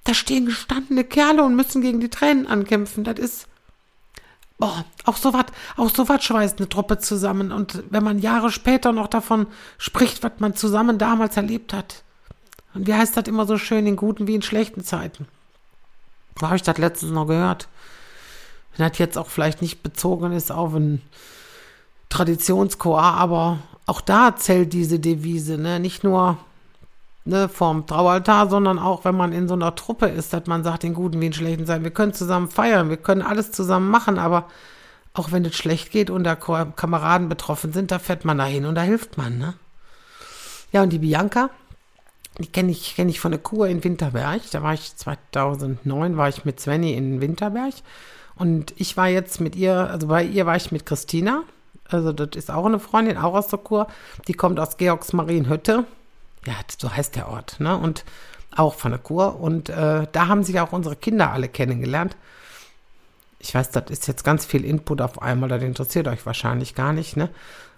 Da 0.03 0.13
stehen 0.13 0.45
gestandene 0.45 1.03
Kerle 1.03 1.43
und 1.43 1.55
müssen 1.55 1.81
gegen 1.81 1.99
die 1.99 2.09
Tränen 2.09 2.47
ankämpfen. 2.47 3.03
Das 3.03 3.19
ist, 3.19 3.47
boah, 4.57 4.85
auch 5.05 5.17
sowas, 5.17 5.45
auch 5.75 5.89
sowas 5.89 6.23
schweißt 6.23 6.59
eine 6.59 6.69
Truppe 6.69 6.99
zusammen. 6.99 7.51
Und 7.51 7.83
wenn 7.89 8.03
man 8.03 8.19
Jahre 8.19 8.49
später 8.49 8.91
noch 8.93 9.07
davon 9.07 9.47
spricht, 9.77 10.23
was 10.23 10.33
man 10.39 10.55
zusammen 10.55 10.97
damals 10.97 11.35
erlebt 11.37 11.73
hat. 11.73 12.03
Und 12.73 12.87
wie 12.87 12.93
heißt 12.93 13.17
das 13.17 13.27
immer 13.27 13.45
so 13.45 13.57
schön, 13.57 13.85
in 13.85 13.95
guten 13.95 14.27
wie 14.27 14.35
in 14.35 14.41
schlechten 14.41 14.83
Zeiten? 14.83 15.27
Wo 16.37 16.45
habe 16.45 16.55
ich 16.55 16.63
das 16.63 16.77
letztens 16.77 17.11
noch 17.11 17.27
gehört? 17.27 17.67
Wenn 18.75 18.87
das 18.87 18.97
jetzt 18.99 19.17
auch 19.17 19.27
vielleicht 19.27 19.61
nicht 19.61 19.83
bezogen 19.83 20.31
ist 20.31 20.51
auf 20.51 20.73
ein 20.73 21.01
Traditionschor, 22.09 23.01
aber 23.01 23.59
auch 23.85 24.01
da 24.01 24.35
zählt 24.35 24.73
diese 24.73 24.99
Devise, 24.99 25.57
ne? 25.57 25.79
Nicht 25.79 26.03
nur 26.03 26.37
ne, 27.25 27.49
vorm 27.49 27.85
Traualtar, 27.85 28.49
sondern 28.49 28.79
auch, 28.79 29.05
wenn 29.05 29.15
man 29.15 29.33
in 29.33 29.47
so 29.47 29.53
einer 29.53 29.75
Truppe 29.75 30.07
ist, 30.07 30.33
dass 30.33 30.47
man 30.47 30.63
sagt, 30.63 30.83
in 30.83 30.93
guten 30.93 31.21
wie 31.21 31.27
in 31.27 31.33
schlechten 31.33 31.65
Zeiten, 31.65 31.83
wir 31.83 31.91
können 31.91 32.13
zusammen 32.13 32.49
feiern, 32.49 32.89
wir 32.89 32.97
können 32.97 33.21
alles 33.21 33.51
zusammen 33.51 33.89
machen, 33.89 34.17
aber 34.17 34.47
auch 35.13 35.31
wenn 35.31 35.45
es 35.45 35.55
schlecht 35.55 35.91
geht 35.91 36.09
und 36.09 36.23
da 36.23 36.35
Kameraden 36.35 37.29
betroffen 37.29 37.73
sind, 37.73 37.91
da 37.91 37.99
fährt 37.99 38.23
man 38.25 38.37
dahin 38.37 38.65
und 38.65 38.75
da 38.75 38.81
hilft 38.81 39.17
man, 39.17 39.37
ne? 39.37 39.53
Ja, 40.71 40.83
und 40.83 40.91
die 40.91 40.99
Bianca, 40.99 41.49
die 42.39 42.47
kenne 42.47 42.71
ich, 42.71 42.95
kenne 42.95 43.09
ich 43.09 43.19
von 43.19 43.31
der 43.31 43.39
Kur 43.39 43.67
in 43.67 43.83
Winterberg. 43.83 44.41
Da 44.51 44.61
war 44.61 44.73
ich 44.73 44.95
2009, 44.95 46.17
war 46.17 46.29
ich 46.29 46.45
mit 46.45 46.59
Svenny 46.59 46.93
in 46.93 47.21
Winterberg. 47.21 47.73
Und 48.35 48.73
ich 48.77 48.97
war 48.97 49.07
jetzt 49.07 49.41
mit 49.41 49.55
ihr, 49.55 49.89
also 49.89 50.07
bei 50.07 50.23
ihr 50.23 50.45
war 50.45 50.55
ich 50.55 50.71
mit 50.71 50.85
Christina. 50.85 51.43
Also 51.89 52.11
das 52.11 52.29
ist 52.35 52.51
auch 52.51 52.65
eine 52.65 52.79
Freundin, 52.79 53.17
auch 53.17 53.33
aus 53.33 53.47
der 53.47 53.59
Kur. 53.59 53.87
Die 54.27 54.33
kommt 54.33 54.59
aus 54.59 54.77
Georgsmarienhütte. 54.77 55.85
Ja, 56.45 56.53
so 56.77 56.91
heißt 56.91 57.15
der 57.15 57.29
Ort, 57.29 57.59
ne? 57.59 57.77
Und 57.77 58.05
auch 58.55 58.75
von 58.75 58.91
der 58.91 58.99
Kur. 58.99 59.39
Und 59.39 59.69
äh, 59.69 60.07
da 60.11 60.27
haben 60.27 60.43
sich 60.43 60.59
auch 60.59 60.71
unsere 60.71 60.95
Kinder 60.95 61.31
alle 61.31 61.47
kennengelernt. 61.47 62.15
Ich 63.39 63.53
weiß, 63.53 63.71
das 63.71 63.89
ist 63.89 64.07
jetzt 64.07 64.23
ganz 64.23 64.45
viel 64.45 64.65
Input 64.65 65.01
auf 65.01 65.21
einmal, 65.21 65.49
das 65.49 65.61
interessiert 65.61 66.07
euch 66.07 66.25
wahrscheinlich 66.25 66.73
gar 66.73 66.91
nicht, 66.91 67.17
ne? 67.17 67.29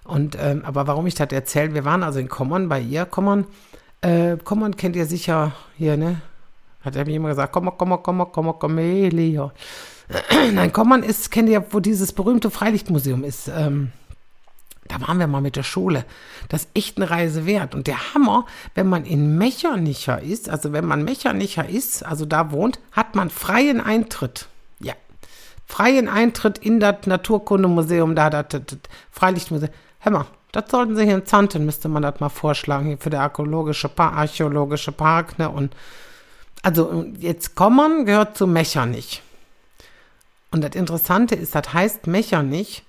Und, 0.06 0.38
ähm, 0.40 0.64
aber 0.66 0.88
warum 0.88 1.06
ich 1.06 1.16
das 1.16 1.32
erzähle, 1.32 1.74
wir 1.74 1.86
waren 1.86 2.02
also 2.02 2.20
in 2.20 2.30
Kommern 2.30 2.70
bei 2.70 2.80
ihr. 2.80 3.06
Kommern, 3.06 3.46
äh, 4.02 4.38
Kommern 4.38 4.76
kennt 4.78 4.96
ihr 4.96 5.06
sicher 5.06 5.52
hier, 5.78 5.98
ne? 5.98 6.22
Hat 6.82 6.96
er 6.96 7.06
mir 7.06 7.16
immer 7.16 7.30
gesagt, 7.30 7.52
komm, 7.52 7.72
komm, 7.78 8.02
komm, 8.02 8.32
komm, 8.32 8.58
komm, 8.58 8.78
Leo. 8.78 9.52
Nein, 10.54 10.74
Kommern 10.74 11.04
ist, 11.04 11.32
kennt 11.32 11.50
ihr, 11.50 11.66
wo 11.72 11.80
dieses 11.80 12.14
berühmte 12.14 12.50
Freilichtmuseum 12.50 13.24
ist. 13.24 13.48
Ähm, 13.48 13.92
da 14.88 15.00
waren 15.08 15.20
wir 15.20 15.28
mal 15.28 15.42
mit 15.42 15.56
der 15.56 15.64
Schule. 15.64 16.04
Das 16.50 16.64
ist 16.64 16.70
echt 16.74 16.98
eine 16.98 17.10
Reise 17.10 17.46
wert. 17.46 17.76
Und 17.76 17.86
der 17.86 18.14
Hammer, 18.14 18.46
wenn 18.74 18.90
man 18.90 19.06
in 19.06 19.38
Mechanicher 19.38 20.22
ist, 20.22 20.50
also 20.50 20.74
wenn 20.74 20.86
man 20.86 21.04
Mechanicher 21.04 21.70
ist, 21.70 22.04
also 22.04 22.26
da 22.26 22.52
wohnt, 22.52 22.80
hat 22.92 23.16
man 23.16 23.30
freien 23.30 23.82
Eintritt. 23.82 24.48
Ja. 24.80 24.94
Freien 25.68 26.10
Eintritt 26.10 26.58
in 26.58 26.80
das 26.80 27.06
Naturkundemuseum, 27.06 28.16
da, 28.16 28.32
das, 28.32 28.48
das, 28.50 28.62
das 28.66 28.80
Freilichtmuseum. 29.12 29.72
Hör 30.00 30.12
mal, 30.12 30.26
das 30.52 30.72
sollten 30.72 30.96
Sie 30.96 31.04
hier 31.04 31.16
in 31.16 31.26
Zanten, 31.28 31.66
müsste 31.66 31.88
man 31.88 32.02
das 32.02 32.20
mal 32.20 32.30
vorschlagen, 32.30 32.88
hier 32.88 32.98
für 32.98 33.12
der 33.12 33.22
archäologische, 33.22 33.90
Park, 33.90 34.16
archäologische 34.16 34.92
Park, 34.92 35.38
ne, 35.38 35.50
und, 35.50 35.76
also, 36.64 37.06
jetzt 37.20 37.56
Kommern 37.56 38.06
gehört 38.06 38.36
zu 38.36 38.48
Mechernich. 38.48 39.22
Und 40.52 40.64
das 40.64 40.76
Interessante 40.76 41.36
ist, 41.36 41.56
das 41.56 41.74
heißt 41.74 42.08
Mechernich, 42.08 42.84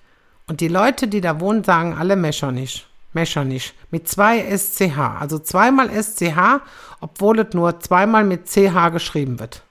und 0.47 0.61
die 0.61 0.69
Leute, 0.69 1.07
die 1.07 1.21
da 1.21 1.39
wohnen, 1.39 1.63
sagen 1.63 1.95
alle 1.97 2.17
Mechernich. 2.17 2.87
Mechanisch. 3.13 3.73
Mit 3.91 4.09
zwei 4.09 4.41
SCH. 4.57 4.99
Also 4.99 5.39
zweimal 5.39 5.91
SCH, 5.91 6.61
obwohl 7.01 7.41
es 7.41 7.55
nur 7.55 7.81
zweimal 7.81 8.25
mit 8.25 8.47
CH 8.47 8.91
geschrieben 8.91 9.39
wird. 9.41 9.63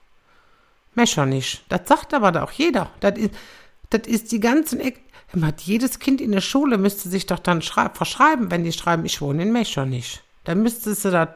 Mechanisch. 0.94 1.62
Das 1.68 1.82
sagt 1.86 2.12
aber 2.14 2.42
auch 2.42 2.52
jeder. 2.52 2.90
Das 3.00 3.18
ist, 3.18 3.30
das 3.90 4.06
ist 4.06 4.32
die 4.32 4.40
ganzen 4.40 4.80
Eck. 4.80 5.02
Jedes 5.58 6.00
Kind 6.00 6.20
in 6.20 6.32
der 6.32 6.40
Schule 6.40 6.76
müsste 6.76 7.08
sich 7.08 7.26
doch 7.26 7.38
dann 7.38 7.62
verschreiben, 7.62 8.50
wenn 8.50 8.64
die 8.64 8.72
schreiben, 8.72 9.04
ich 9.04 9.20
wohne 9.20 9.42
in 9.42 9.52
Mechanisch. 9.52 10.20
Dann 10.44 10.62
müsste 10.62 10.94
sie 10.94 11.10
das, 11.10 11.28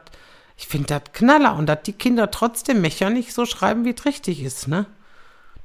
ich 0.57 0.67
finde 0.67 0.87
das 0.87 1.13
Knaller 1.13 1.55
und 1.55 1.67
dass 1.67 1.83
die 1.83 1.93
Kinder 1.93 2.29
trotzdem 2.29 2.81
Mechanisch 2.81 3.31
so 3.31 3.45
schreiben, 3.45 3.85
wie 3.85 3.93
es 3.95 4.05
richtig 4.05 4.43
ist, 4.43 4.67
ne? 4.67 4.85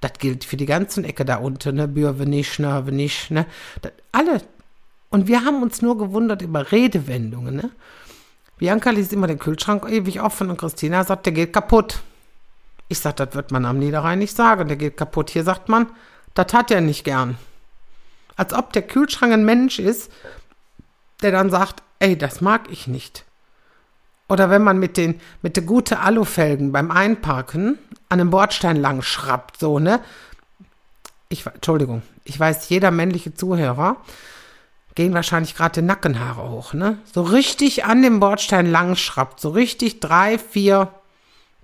Das 0.01 0.13
gilt 0.19 0.45
für 0.45 0.57
die 0.57 0.67
ganzen 0.67 1.05
Ecke 1.05 1.25
da 1.25 1.37
unten, 1.37 1.77
ne? 1.77 1.89
Bürwenisch, 1.89 2.59
Nörwenisch, 2.59 3.31
ne? 3.31 3.47
Das, 3.83 3.93
alle. 4.13 4.43
Und 5.11 5.27
wir 5.27 5.45
haben 5.45 5.63
uns 5.63 5.83
nur 5.83 5.99
gewundert 5.99 6.43
über 6.43 6.73
Redewendungen, 6.73 7.57
ne? 7.57 7.71
Bianca 8.57 8.91
liest 8.91 9.13
immer 9.13 9.27
den 9.27 9.39
Kühlschrank 9.39 9.89
ewig 9.89 10.21
offen 10.21 10.51
und 10.51 10.59
Christina 10.59 11.05
sagt, 11.05 11.27
der 11.27 11.33
geht 11.33 11.53
kaputt. 11.53 12.01
Ich 12.89 12.99
sag, 12.99 13.17
das 13.17 13.35
wird 13.35 13.53
man 13.53 13.65
am 13.65 13.79
Niederrhein 13.79 14.19
nicht 14.19 14.37
sagen, 14.37 14.69
der 14.69 14.77
geht 14.77 14.97
kaputt. 14.97 15.31
Hier 15.31 15.45
sagt 15.45 15.69
man, 15.69 15.87
das 16.35 16.53
hat 16.53 16.71
er 16.71 16.81
nicht 16.81 17.05
gern. 17.05 17.39
Als 18.37 18.53
ob 18.53 18.73
der 18.73 18.83
Kühlschrank 18.83 19.33
ein 19.33 19.45
Mensch 19.45 19.79
ist, 19.79 20.11
der 21.23 21.33
dann 21.33 21.51
sagt, 21.51 21.83
ey, 22.01 22.17
das 22.17 22.41
mag 22.41 22.71
ich 22.71 22.87
nicht. 22.87 23.25
Oder 24.31 24.49
wenn 24.49 24.63
man 24.63 24.79
mit 24.79 24.97
den, 24.97 25.21
mit 25.43 25.57
den 25.57 25.67
guten 25.67 25.95
Alufelgen 25.95 26.71
beim 26.71 26.93
Einparken 26.93 27.79
an 28.09 28.21
einem 28.21 28.31
Bordstein 28.31 28.77
lang 28.77 29.03
schrappt, 29.03 29.59
so, 29.59 29.81
ne? 29.81 29.99
Ich, 31.29 31.45
Entschuldigung, 31.45 32.03
ich 32.23 32.39
weiß, 32.39 32.69
jeder 32.69 32.93
männliche 32.93 33.35
Zuhörer 33.35 33.97
gehen 34.95 35.15
wahrscheinlich 35.15 35.57
gerade 35.57 35.81
die 35.81 35.87
Nackenhaare 35.87 36.49
hoch, 36.49 36.75
ne? 36.75 36.99
So 37.13 37.23
richtig 37.23 37.85
an 37.85 38.03
dem 38.03 38.21
Bordstein 38.21 38.71
lang 38.71 38.95
schrappt, 38.95 39.41
so 39.41 39.51
richtig 39.51 39.99
drei, 39.99 40.39
vier 40.39 40.89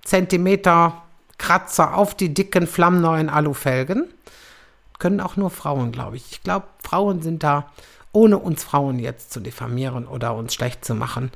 Zentimeter 0.03 1.03
Kratzer 1.37 1.95
auf 1.95 2.15
die 2.15 2.33
dicken, 2.33 2.67
flammneuen 2.67 3.29
Alufelgen. 3.29 4.09
Können 4.99 5.21
auch 5.21 5.37
nur 5.37 5.51
Frauen, 5.51 5.93
glaube 5.93 6.17
ich. 6.17 6.31
Ich 6.31 6.43
glaube, 6.43 6.65
Frauen 6.83 7.21
sind 7.21 7.43
da, 7.43 7.71
ohne 8.11 8.37
uns 8.37 8.65
Frauen 8.65 8.99
jetzt 8.99 9.31
zu 9.31 9.39
diffamieren 9.39 10.05
oder 10.05 10.35
uns 10.35 10.53
schlecht 10.53 10.83
zu 10.83 10.95
machen, 10.95 11.31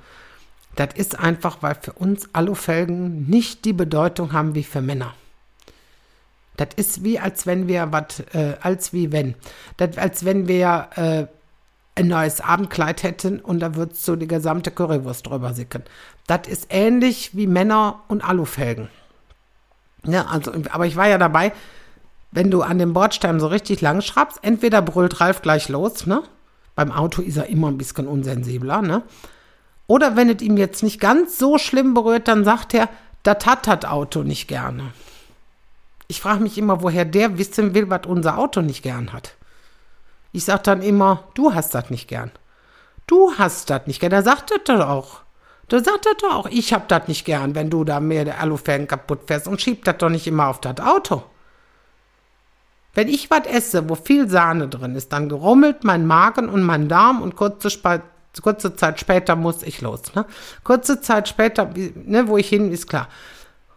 das 0.75 0.89
ist 0.95 1.19
einfach, 1.19 1.57
weil 1.61 1.75
für 1.75 1.93
uns 1.93 2.33
Alufelgen 2.33 3.29
nicht 3.29 3.65
die 3.65 3.73
Bedeutung 3.73 4.33
haben 4.33 4.55
wie 4.55 4.63
für 4.63 4.81
Männer. 4.81 5.13
Das 6.57 6.69
ist 6.75 7.03
wie, 7.03 7.19
als 7.19 7.45
wenn 7.45 7.67
wir, 7.67 7.91
was, 7.91 8.19
äh, 8.33 8.55
als 8.61 8.93
wie 8.93 9.11
wenn. 9.11 9.35
Das, 9.77 9.97
als 9.97 10.25
wenn 10.25 10.47
wir 10.47 10.89
äh, 10.95 11.25
ein 11.95 12.07
neues 12.07 12.39
Abendkleid 12.39 13.03
hätten 13.03 13.39
und 13.39 13.59
da 13.59 13.75
wird 13.75 13.95
so 13.95 14.15
die 14.15 14.27
gesamte 14.27 14.71
Currywurst 14.71 15.27
drüber 15.27 15.53
sicken. 15.53 15.83
Das 16.27 16.47
ist 16.47 16.67
ähnlich 16.69 17.35
wie 17.35 17.47
Männer 17.47 18.01
und 18.07 18.23
Alufelgen. 18.23 18.89
Ja, 20.05 20.25
also, 20.25 20.51
aber 20.71 20.85
ich 20.85 20.95
war 20.95 21.07
ja 21.07 21.17
dabei, 21.17 21.51
wenn 22.31 22.49
du 22.49 22.61
an 22.61 22.79
dem 22.79 22.93
Bordstein 22.93 23.39
so 23.39 23.47
richtig 23.47 23.81
lang 23.81 24.01
schraubst, 24.01 24.39
entweder 24.41 24.81
brüllt 24.81 25.19
Ralf 25.19 25.41
gleich 25.41 25.67
los, 25.67 26.05
ne? 26.07 26.23
Beim 26.75 26.91
Auto 26.91 27.21
ist 27.21 27.37
er 27.37 27.47
immer 27.47 27.67
ein 27.67 27.77
bisschen 27.77 28.07
unsensibler, 28.07 28.81
ne? 28.81 29.03
Oder 29.91 30.15
wenn 30.15 30.29
es 30.29 30.41
ihm 30.41 30.55
jetzt 30.55 30.83
nicht 30.83 31.01
ganz 31.01 31.37
so 31.37 31.57
schlimm 31.57 31.93
berührt, 31.93 32.29
dann 32.29 32.45
sagt 32.45 32.73
er, 32.73 32.87
das 33.23 33.45
hat 33.45 33.67
das 33.67 33.83
Auto 33.83 34.23
nicht 34.23 34.47
gerne. 34.47 34.93
Ich 36.07 36.21
frage 36.21 36.39
mich 36.39 36.57
immer, 36.57 36.81
woher 36.81 37.03
der 37.03 37.37
wissen 37.37 37.73
will, 37.73 37.89
was 37.89 38.05
unser 38.05 38.37
Auto 38.37 38.61
nicht 38.61 38.83
gern 38.83 39.11
hat. 39.11 39.35
Ich 40.31 40.45
sage 40.45 40.63
dann 40.63 40.81
immer, 40.81 41.25
du 41.33 41.53
hast 41.53 41.75
das 41.75 41.89
nicht 41.89 42.07
gern. 42.07 42.31
Du 43.05 43.33
hast 43.37 43.69
das 43.69 43.85
nicht 43.85 43.99
gern. 43.99 44.13
Er 44.13 44.23
sagt 44.23 44.51
das 44.51 44.61
doch 44.63 44.79
auch. 44.79 45.23
Du 45.67 45.77
sagt 45.83 46.05
das 46.05 46.15
doch 46.21 46.35
auch, 46.35 46.45
ich 46.45 46.71
hab 46.71 46.87
das 46.87 47.09
nicht 47.09 47.25
gern, 47.25 47.53
wenn 47.53 47.69
du 47.69 47.83
da 47.83 47.99
mir 47.99 48.23
der 48.23 48.39
Alufelgen 48.39 48.87
kaputt 48.87 49.23
fährst 49.27 49.49
und 49.49 49.59
schieb 49.59 49.83
das 49.83 49.97
doch 49.97 50.09
nicht 50.09 50.25
immer 50.25 50.47
auf 50.47 50.61
das 50.61 50.79
Auto. 50.79 51.21
Wenn 52.93 53.09
ich 53.09 53.29
was 53.29 53.45
esse, 53.45 53.89
wo 53.89 53.95
viel 53.95 54.29
Sahne 54.29 54.69
drin 54.69 54.95
ist, 54.95 55.11
dann 55.11 55.27
gerummelt 55.27 55.83
mein 55.83 56.07
Magen 56.07 56.47
und 56.47 56.63
mein 56.63 56.87
Darm 56.87 57.21
und 57.21 57.35
kurze 57.35 57.69
kurze 58.41 58.75
Zeit 58.75 58.99
später 58.99 59.35
muss 59.35 59.63
ich 59.63 59.81
los. 59.81 60.15
Ne? 60.15 60.25
Kurze 60.63 61.01
Zeit 61.01 61.27
später, 61.27 61.69
ne, 61.95 62.27
wo 62.27 62.37
ich 62.37 62.47
hin, 62.47 62.71
ist 62.71 62.87
klar. 62.87 63.07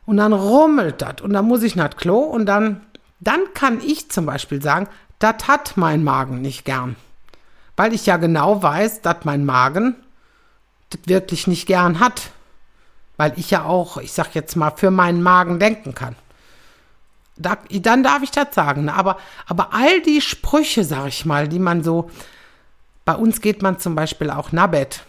Und 0.07 0.19
dann 0.19 0.33
rummelt 0.33 1.03
das 1.03 1.23
und 1.23 1.33
dann 1.33 1.47
muss 1.47 1.63
ich 1.63 1.77
nach 1.77 1.97
Klo 1.97 2.19
und 2.19 2.47
dann, 2.47 2.83
dann 3.21 3.41
kann 3.55 3.81
ich 3.81 4.11
zum 4.11 4.27
Beispiel 4.27 4.63
sagen, 4.63 4.89
das 5.19 5.49
hat 5.49 5.77
mein 5.77 6.05
Magen 6.05 6.43
nicht 6.43 6.65
gern. 6.65 6.97
Weil 7.77 7.93
ich 7.93 8.07
ja 8.07 8.19
genau 8.19 8.63
weiß, 8.63 9.01
dass 9.01 9.25
mein 9.25 9.45
Magen 9.45 9.97
das 10.91 11.01
wirklich 11.07 11.47
nicht 11.47 11.67
gern 11.67 11.99
hat. 11.99 12.31
Weil 13.17 13.33
ich 13.37 13.51
ja 13.51 13.65
auch, 13.65 13.97
ich 13.97 14.13
sag 14.13 14.35
jetzt 14.35 14.57
mal, 14.57 14.73
für 14.73 14.91
meinen 14.91 15.23
Magen 15.23 15.59
denken 15.59 15.95
kann. 15.95 16.17
Da, 17.37 17.59
dann 17.71 18.03
darf 18.03 18.23
ich 18.23 18.31
das 18.31 18.55
sagen. 18.55 18.85
Ne? 18.85 18.95
Aber, 18.95 19.19
aber 19.47 19.73
all 19.73 20.01
die 20.03 20.21
Sprüche, 20.21 20.85
sag 20.85 21.09
ich 21.09 21.25
mal, 21.25 21.49
die 21.49 21.59
man 21.59 21.83
so, 21.83 22.11
bei 23.05 23.15
uns 23.15 23.41
geht 23.41 23.63
man 23.63 23.79
zum 23.79 23.95
Beispiel 23.95 24.31
auch 24.31 24.53
Nabet. 24.53 25.05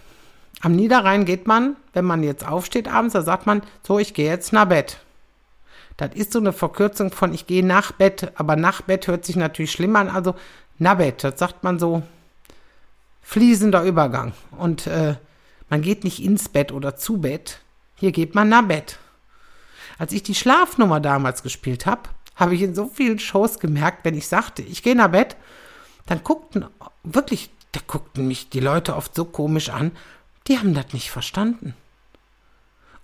Am 0.61 0.73
Niederrhein 0.73 1.25
geht 1.25 1.47
man, 1.47 1.75
wenn 1.93 2.05
man 2.05 2.23
jetzt 2.23 2.47
aufsteht 2.47 2.87
abends, 2.87 3.13
da 3.13 3.21
sagt 3.21 3.45
man, 3.45 3.61
so, 3.83 3.99
ich 3.99 4.13
gehe 4.13 4.29
jetzt 4.29 4.53
nach 4.53 4.65
Bett. 4.65 4.99
Das 5.97 6.13
ist 6.13 6.33
so 6.33 6.39
eine 6.39 6.53
Verkürzung 6.53 7.11
von 7.11 7.33
ich 7.33 7.47
gehe 7.47 7.65
nach 7.65 7.93
Bett, 7.93 8.31
aber 8.35 8.55
nach 8.55 8.81
Bett 8.81 9.07
hört 9.07 9.25
sich 9.25 9.37
natürlich 9.37 9.71
schlimm 9.71 9.95
an, 9.95 10.09
also 10.09 10.35
Nabet, 10.77 11.23
das 11.23 11.39
sagt 11.39 11.63
man 11.63 11.79
so 11.79 12.03
fließender 13.21 13.83
Übergang. 13.83 14.33
Und 14.51 14.87
äh, 14.87 15.15
man 15.69 15.81
geht 15.81 16.03
nicht 16.03 16.21
ins 16.21 16.49
Bett 16.49 16.71
oder 16.71 16.95
zu 16.95 17.19
Bett, 17.21 17.59
hier 17.95 18.11
geht 18.11 18.35
man 18.35 18.49
nach 18.49 18.63
Bett. 18.63 18.99
Als 19.97 20.11
ich 20.11 20.23
die 20.23 20.35
Schlafnummer 20.35 20.99
damals 20.99 21.43
gespielt 21.43 21.85
habe, 21.85 22.09
habe 22.35 22.55
ich 22.55 22.61
in 22.61 22.75
so 22.75 22.87
vielen 22.87 23.19
Shows 23.19 23.59
gemerkt, 23.59 24.03
wenn 24.03 24.17
ich 24.17 24.27
sagte, 24.27 24.61
ich 24.61 24.83
gehe 24.83 24.95
nach 24.95 25.11
Bett, 25.11 25.37
dann 26.05 26.23
guckten 26.23 26.65
wirklich 27.03 27.49
da 27.75 27.81
guckten 27.85 28.27
mich 28.27 28.49
die 28.49 28.59
Leute 28.59 28.95
oft 28.95 29.13
so 29.13 29.25
komisch 29.25 29.69
an, 29.69 29.91
die 30.47 30.57
haben 30.57 30.73
das 30.73 30.93
nicht 30.93 31.11
verstanden. 31.11 31.73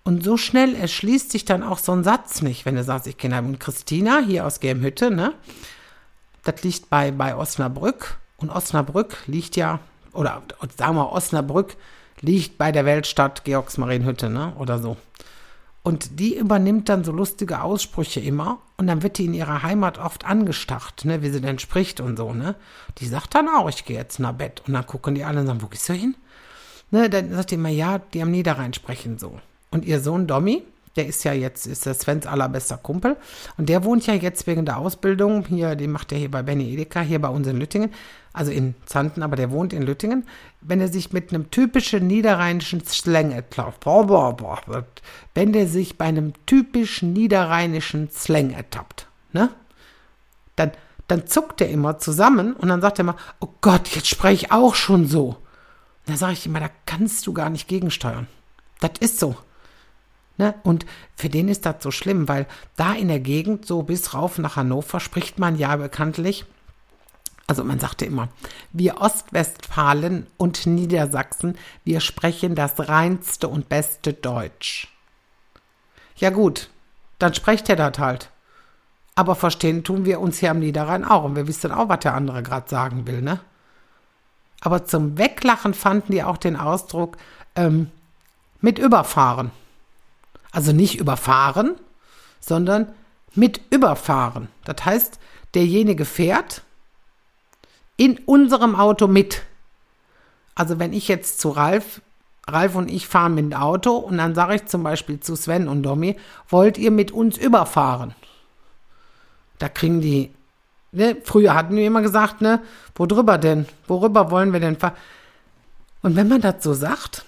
Und 0.04 0.24
so 0.24 0.38
schnell 0.38 0.76
erschließt 0.76 1.32
sich 1.32 1.46
dann 1.46 1.62
auch 1.62 1.78
so 1.78 1.92
ein 1.92 2.04
Satz 2.04 2.42
nicht, 2.42 2.66
wenn 2.66 2.76
du 2.76 2.84
sagst, 2.84 3.06
ich 3.08 3.18
kenne 3.18 3.36
einen 3.36 3.60
Christina 3.60 4.20
hier 4.26 4.48
aus 4.48 4.60
Gelmhütte, 4.60 5.12
ne? 5.12 5.34
Das 6.44 6.64
liegt 6.64 6.90
bei, 6.90 7.12
bei 7.12 7.36
Osnabrück. 7.36 8.18
Und 8.38 8.50
Osnabrück 8.50 9.18
liegt 9.28 9.56
ja, 9.56 9.80
oder 10.14 10.42
sagen 10.76 10.96
wir, 10.96 11.12
Osnabrück 11.12 11.76
liegt 12.22 12.58
bei 12.58 12.72
der 12.72 12.86
Weltstadt 12.86 13.44
Georgsmarienhütte, 13.44 14.30
ne? 14.30 14.54
Oder 14.58 14.80
so. 14.80 14.98
Und 15.84 16.20
die 16.20 16.36
übernimmt 16.36 16.90
dann 16.90 17.04
so 17.04 17.12
lustige 17.12 17.62
Aussprüche 17.62 18.20
immer 18.20 18.60
und 18.82 18.88
dann 18.88 19.04
wird 19.04 19.20
die 19.20 19.26
in 19.26 19.36
ihrer 19.36 19.62
Heimat 19.62 20.00
oft 20.00 20.26
angestacht, 20.26 21.06
ne, 21.06 21.22
wie 21.22 21.30
sie 21.30 21.40
denn 21.40 21.60
spricht 21.60 22.02
und 22.02 22.18
so, 22.18 22.34
ne. 22.34 22.56
Die 22.98 23.06
sagt 23.06 23.36
dann 23.36 23.48
auch, 23.48 23.70
ich 23.70 23.86
gehe 23.86 23.96
jetzt 23.96 24.18
nach 24.18 24.34
Bett. 24.34 24.64
Und 24.66 24.74
dann 24.74 24.88
gucken 24.88 25.14
die 25.14 25.24
alle 25.24 25.42
und 25.42 25.46
sagen, 25.46 25.62
wo 25.62 25.68
gehst 25.68 25.88
du 25.88 25.94
hin? 25.94 26.16
Ne, 26.90 27.08
dann 27.08 27.32
sagt 27.32 27.52
die 27.52 27.56
immer, 27.56 27.70
ja, 27.70 28.00
die 28.00 28.24
am 28.24 28.32
Niederrhein 28.32 28.74
sprechen 28.74 29.20
so. 29.20 29.40
Und 29.70 29.86
ihr 29.86 30.00
Sohn 30.00 30.26
Dommy, 30.26 30.64
der 30.96 31.06
ist 31.06 31.24
ja 31.24 31.32
jetzt, 31.32 31.68
ist 31.68 31.86
der 31.86 31.94
Svens 31.94 32.26
allerbester 32.26 32.76
Kumpel. 32.78 33.18
Und 33.56 33.70
der 33.70 33.84
wohnt 33.84 34.08
ja 34.08 34.16
jetzt 34.16 34.48
wegen 34.48 34.66
der 34.66 34.80
Ausbildung 34.80 35.46
hier, 35.46 35.76
den 35.76 35.92
macht 35.92 36.12
er 36.12 36.18
hier 36.18 36.32
bei 36.32 36.42
Benny 36.42 36.74
Edeka, 36.74 37.02
hier 37.02 37.22
bei 37.22 37.30
uns 37.30 37.46
in 37.46 37.60
Lüttingen 37.60 37.92
also 38.34 38.52
in 38.52 38.76
Zanten, 38.86 39.24
aber 39.24 39.36
der 39.36 39.52
wohnt 39.52 39.74
in 39.74 39.82
Lüttingen, 39.82 40.26
wenn 40.62 40.80
er 40.80 40.88
sich 40.88 41.12
mit 41.12 41.34
einem 41.34 41.52
typischen 41.52 42.08
niederrheinischen 42.08 42.86
Slang 42.86 43.32
ertappt, 43.32 43.86
wenn 45.34 45.54
der 45.54 45.68
sich 45.68 45.98
bei 45.98 46.06
einem 46.06 46.34
typischen 46.46 47.14
niederrheinischen 47.14 48.10
Slang 48.12 48.52
ertappt, 48.52 49.08
ne? 49.34 49.50
Dann, 50.56 50.72
dann 51.08 51.28
zuckt 51.28 51.62
er 51.62 51.70
immer 51.70 51.98
zusammen 51.98 52.54
und 52.54 52.70
dann 52.70 52.82
sagt 52.82 53.00
er 53.00 53.04
immer, 53.04 53.18
oh 53.40 53.50
Gott, 53.62 53.90
jetzt 53.90 54.08
spreche 54.08 54.46
ich 54.46 54.52
auch 54.52 54.76
schon 54.76 55.08
so. 55.08 55.38
Da 56.06 56.16
sage 56.16 56.34
ich 56.34 56.46
immer, 56.46 56.60
da 56.60 56.70
kannst 56.86 57.26
du 57.28 57.34
gar 57.34 57.50
nicht 57.50 57.68
gegensteuern. 57.68 58.28
Das 58.80 58.92
ist 59.00 59.20
so. 59.20 59.36
Ne? 60.38 60.56
Und 60.64 60.86
für 61.16 61.30
den 61.30 61.48
ist 61.48 61.66
das 61.66 61.76
so 61.82 61.92
schlimm, 61.92 62.28
weil 62.28 62.48
da 62.76 62.94
in 62.94 63.08
der 63.08 63.20
Gegend, 63.20 63.66
so 63.66 63.84
bis 63.84 64.14
rauf 64.14 64.38
nach 64.38 64.56
Hannover, 64.56 65.00
spricht 65.00 65.40
man 65.40 65.58
ja 65.58 65.76
bekanntlich 65.76 66.46
also 67.48 67.64
man 67.64 67.80
sagte 67.80 68.06
immer, 68.06 68.30
wir 68.72 69.02
Ostwestfalen 69.02 70.28
und 70.38 70.66
Niedersachsen, 70.66 71.58
wir 71.84 72.00
sprechen 72.00 72.56
das 72.56 72.88
reinste 72.88 73.48
und 73.48 73.70
beste 73.70 74.14
Deutsch. 74.14 74.88
Ja 76.16 76.30
gut, 76.30 76.70
dann 77.20 77.34
sprecht 77.34 77.70
er 77.70 77.76
das 77.76 78.00
halt. 78.00 78.30
Aber 79.16 79.36
verstehen 79.36 79.84
tun 79.84 80.06
wir 80.06 80.20
uns 80.20 80.40
hier 80.40 80.52
am 80.52 80.60
Niederrhein 80.60 81.04
auch 81.04 81.24
und 81.24 81.36
wir 81.36 81.48
wissen 81.48 81.72
auch, 81.72 81.90
was 81.90 82.00
der 82.00 82.14
andere 82.14 82.44
gerade 82.44 82.70
sagen 82.70 83.06
will, 83.08 83.22
ne? 83.22 83.40
Aber 84.62 84.86
zum 84.86 85.18
Weglachen 85.18 85.74
fanden 85.74 86.12
die 86.12 86.24
auch 86.24 86.38
den 86.38 86.56
Ausdruck 86.56 87.18
ähm, 87.56 87.90
mit 88.62 88.78
überfahren. 88.78 89.52
Also 90.52 90.72
nicht 90.72 91.00
überfahren, 91.00 91.76
sondern 92.40 92.94
mit 93.34 93.60
überfahren. 93.72 94.50
Das 94.64 94.86
heißt, 94.86 95.20
derjenige 95.56 96.06
fährt 96.06 96.62
in 98.02 98.18
unserem 98.26 98.76
Auto 98.76 99.06
mit. 99.06 99.44
Also 100.56 100.80
wenn 100.80 100.92
ich 100.92 101.08
jetzt 101.08 101.40
zu 101.40 101.50
Ralf, 101.50 102.02
Ralf 102.48 102.74
und 102.74 102.90
ich 102.90 103.08
fahren 103.08 103.36
mit 103.36 103.46
dem 103.46 103.54
Auto 103.54 103.96
und 103.96 104.18
dann 104.18 104.34
sage 104.34 104.56
ich 104.56 104.66
zum 104.66 104.82
Beispiel 104.82 105.20
zu 105.20 105.36
Sven 105.36 105.68
und 105.68 105.84
Domi, 105.84 106.18
wollt 106.50 106.80
ihr 106.80 106.90
mit 106.90 107.12
uns 107.12 107.38
überfahren? 107.38 108.16
Da 109.60 109.70
kriegen 109.70 110.02
die, 110.02 110.32
ne, 110.92 111.16
früher 111.24 111.54
hatten 111.54 111.76
wir 111.76 111.86
immer 111.86 112.02
gesagt, 112.02 112.42
ne, 112.42 112.64
wo 112.96 113.06
drüber 113.06 113.38
denn? 113.38 113.68
Worüber 113.86 114.32
wollen 114.32 114.52
wir 114.52 114.60
denn 114.60 114.78
fahren? 114.78 114.96
Und 116.02 116.16
wenn 116.16 116.28
man 116.28 116.42
das 116.42 116.64
so 116.64 116.74
sagt, 116.74 117.24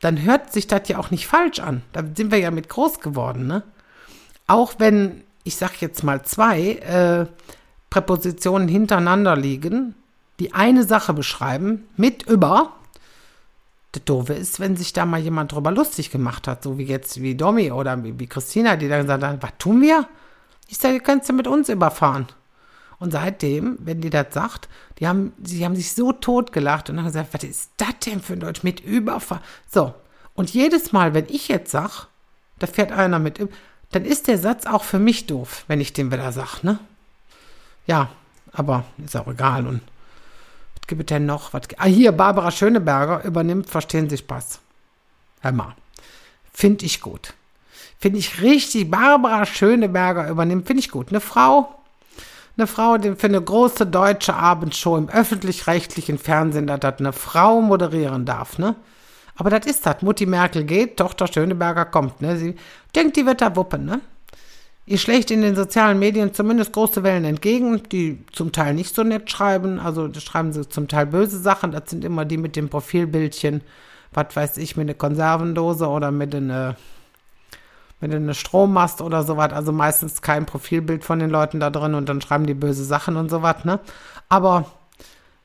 dann 0.00 0.20
hört 0.20 0.52
sich 0.52 0.66
das 0.66 0.88
ja 0.88 0.98
auch 0.98 1.12
nicht 1.12 1.28
falsch 1.28 1.60
an. 1.60 1.82
Da 1.92 2.02
sind 2.16 2.32
wir 2.32 2.38
ja 2.38 2.50
mit 2.50 2.68
groß 2.68 2.98
geworden, 2.98 3.46
ne? 3.46 3.62
Auch 4.48 4.74
wenn, 4.78 5.22
ich 5.44 5.54
sag 5.54 5.80
jetzt 5.80 6.02
mal 6.02 6.24
zwei 6.24 6.72
äh, 6.72 7.26
Präpositionen 7.92 8.68
hintereinander 8.68 9.36
liegen, 9.36 9.94
die 10.40 10.54
eine 10.54 10.82
Sache 10.82 11.12
beschreiben, 11.12 11.86
mit 11.98 12.22
über. 12.22 12.72
Das 13.92 14.02
Doofe 14.04 14.32
ist, 14.32 14.60
wenn 14.60 14.78
sich 14.78 14.94
da 14.94 15.04
mal 15.04 15.20
jemand 15.20 15.52
drüber 15.52 15.70
lustig 15.70 16.10
gemacht 16.10 16.48
hat, 16.48 16.62
so 16.62 16.78
wie 16.78 16.84
jetzt 16.84 17.20
wie 17.20 17.34
Domi 17.34 17.70
oder 17.70 18.02
wie, 18.02 18.18
wie 18.18 18.26
Christina, 18.26 18.76
die 18.76 18.88
dann 18.88 19.02
gesagt 19.02 19.22
hat, 19.22 19.42
was 19.42 19.52
tun 19.58 19.82
wir? 19.82 20.08
Ich 20.68 20.78
sage, 20.78 21.00
kannst 21.00 21.28
du 21.28 21.34
mit 21.34 21.46
uns 21.46 21.68
überfahren. 21.68 22.28
Und 22.98 23.10
seitdem, 23.10 23.76
wenn 23.80 24.00
die 24.00 24.08
das 24.08 24.28
sagt, 24.30 24.70
die 24.98 25.06
haben, 25.06 25.34
sie 25.44 25.62
haben 25.62 25.76
sich 25.76 25.92
so 25.92 26.12
totgelacht 26.12 26.88
und 26.88 26.96
haben 26.96 27.04
gesagt, 27.04 27.34
was 27.34 27.44
ist 27.44 27.72
das 27.76 27.98
denn 28.06 28.22
für 28.22 28.32
ein 28.32 28.40
Deutsch 28.40 28.62
mit 28.62 28.80
Überfahren? 28.80 29.42
So. 29.70 29.92
Und 30.32 30.48
jedes 30.48 30.92
Mal, 30.92 31.12
wenn 31.12 31.26
ich 31.28 31.48
jetzt 31.48 31.70
sag, 31.70 32.06
da 32.58 32.66
fährt 32.66 32.90
einer 32.90 33.18
mit, 33.18 33.38
dann 33.90 34.06
ist 34.06 34.28
der 34.28 34.38
Satz 34.38 34.64
auch 34.64 34.82
für 34.82 34.98
mich 34.98 35.26
doof, 35.26 35.64
wenn 35.68 35.82
ich 35.82 35.92
den 35.92 36.10
wieder 36.10 36.32
sag, 36.32 36.62
ne? 36.62 36.78
Ja, 37.86 38.10
aber 38.52 38.84
ist 39.04 39.16
auch 39.16 39.26
egal. 39.28 39.66
Und 39.66 39.80
was 40.76 40.86
gibt 40.86 41.00
es 41.02 41.06
denn 41.06 41.26
noch? 41.26 41.52
Was, 41.52 41.62
ah, 41.78 41.86
hier, 41.86 42.12
Barbara 42.12 42.50
Schöneberger 42.50 43.24
übernimmt 43.24 43.68
Verstehen 43.68 44.08
Sie 44.08 44.18
Spaß. 44.18 44.60
Hör 45.40 45.52
mal. 45.52 45.74
Finde 46.52 46.84
ich 46.84 47.00
gut. 47.00 47.34
Finde 47.98 48.18
ich 48.18 48.42
richtig. 48.42 48.90
Barbara 48.90 49.46
Schöneberger 49.46 50.28
übernimmt, 50.28 50.66
finde 50.66 50.80
ich 50.80 50.90
gut. 50.90 51.10
Eine 51.10 51.20
Frau, 51.20 51.72
eine 52.56 52.66
Frau, 52.66 52.98
die 52.98 53.14
für 53.14 53.28
eine 53.28 53.40
große 53.40 53.86
deutsche 53.86 54.34
Abendshow 54.34 54.96
im 54.96 55.08
öffentlich-rechtlichen 55.08 56.18
Fernsehen, 56.18 56.66
dass 56.66 56.80
das 56.80 56.98
eine 56.98 57.12
Frau 57.12 57.60
moderieren 57.60 58.24
darf, 58.24 58.58
ne? 58.58 58.74
Aber 59.36 59.50
das 59.50 59.66
ist 59.66 59.86
das. 59.86 60.02
Mutti 60.02 60.26
Merkel 60.26 60.64
geht, 60.64 60.98
Tochter 60.98 61.26
Schöneberger 61.26 61.86
kommt, 61.86 62.20
ne? 62.20 62.36
Sie 62.36 62.56
denkt, 62.94 63.16
die 63.16 63.24
wird 63.24 63.40
da 63.40 63.54
wuppen, 63.56 63.84
ne? 63.84 64.00
Ihr 64.84 64.98
schlägt 64.98 65.30
in 65.30 65.42
den 65.42 65.54
sozialen 65.54 66.00
Medien 66.00 66.34
zumindest 66.34 66.72
große 66.72 67.04
Wellen 67.04 67.24
entgegen, 67.24 67.82
die 67.90 68.24
zum 68.32 68.50
Teil 68.50 68.74
nicht 68.74 68.94
so 68.94 69.04
nett 69.04 69.30
schreiben. 69.30 69.78
Also 69.78 70.12
schreiben 70.14 70.52
sie 70.52 70.68
zum 70.68 70.88
Teil 70.88 71.06
böse 71.06 71.38
Sachen. 71.38 71.70
Das 71.70 71.88
sind 71.88 72.04
immer 72.04 72.24
die 72.24 72.36
mit 72.36 72.56
dem 72.56 72.68
Profilbildchen, 72.68 73.62
was 74.12 74.34
weiß 74.34 74.56
ich, 74.56 74.76
mit 74.76 74.88
einer 74.88 74.94
Konservendose 74.94 75.86
oder 75.86 76.10
mit 76.10 76.34
einer 76.34 76.76
mit 78.00 78.12
einer 78.12 78.34
Strommast 78.34 79.00
oder 79.00 79.22
sowas. 79.22 79.52
Also 79.52 79.70
meistens 79.70 80.20
kein 80.20 80.44
Profilbild 80.44 81.04
von 81.04 81.20
den 81.20 81.30
Leuten 81.30 81.60
da 81.60 81.70
drin 81.70 81.94
und 81.94 82.08
dann 82.08 82.20
schreiben 82.20 82.46
die 82.46 82.54
böse 82.54 82.84
Sachen 82.84 83.16
und 83.16 83.30
sowas, 83.30 83.64
ne? 83.64 83.78
Aber 84.28 84.66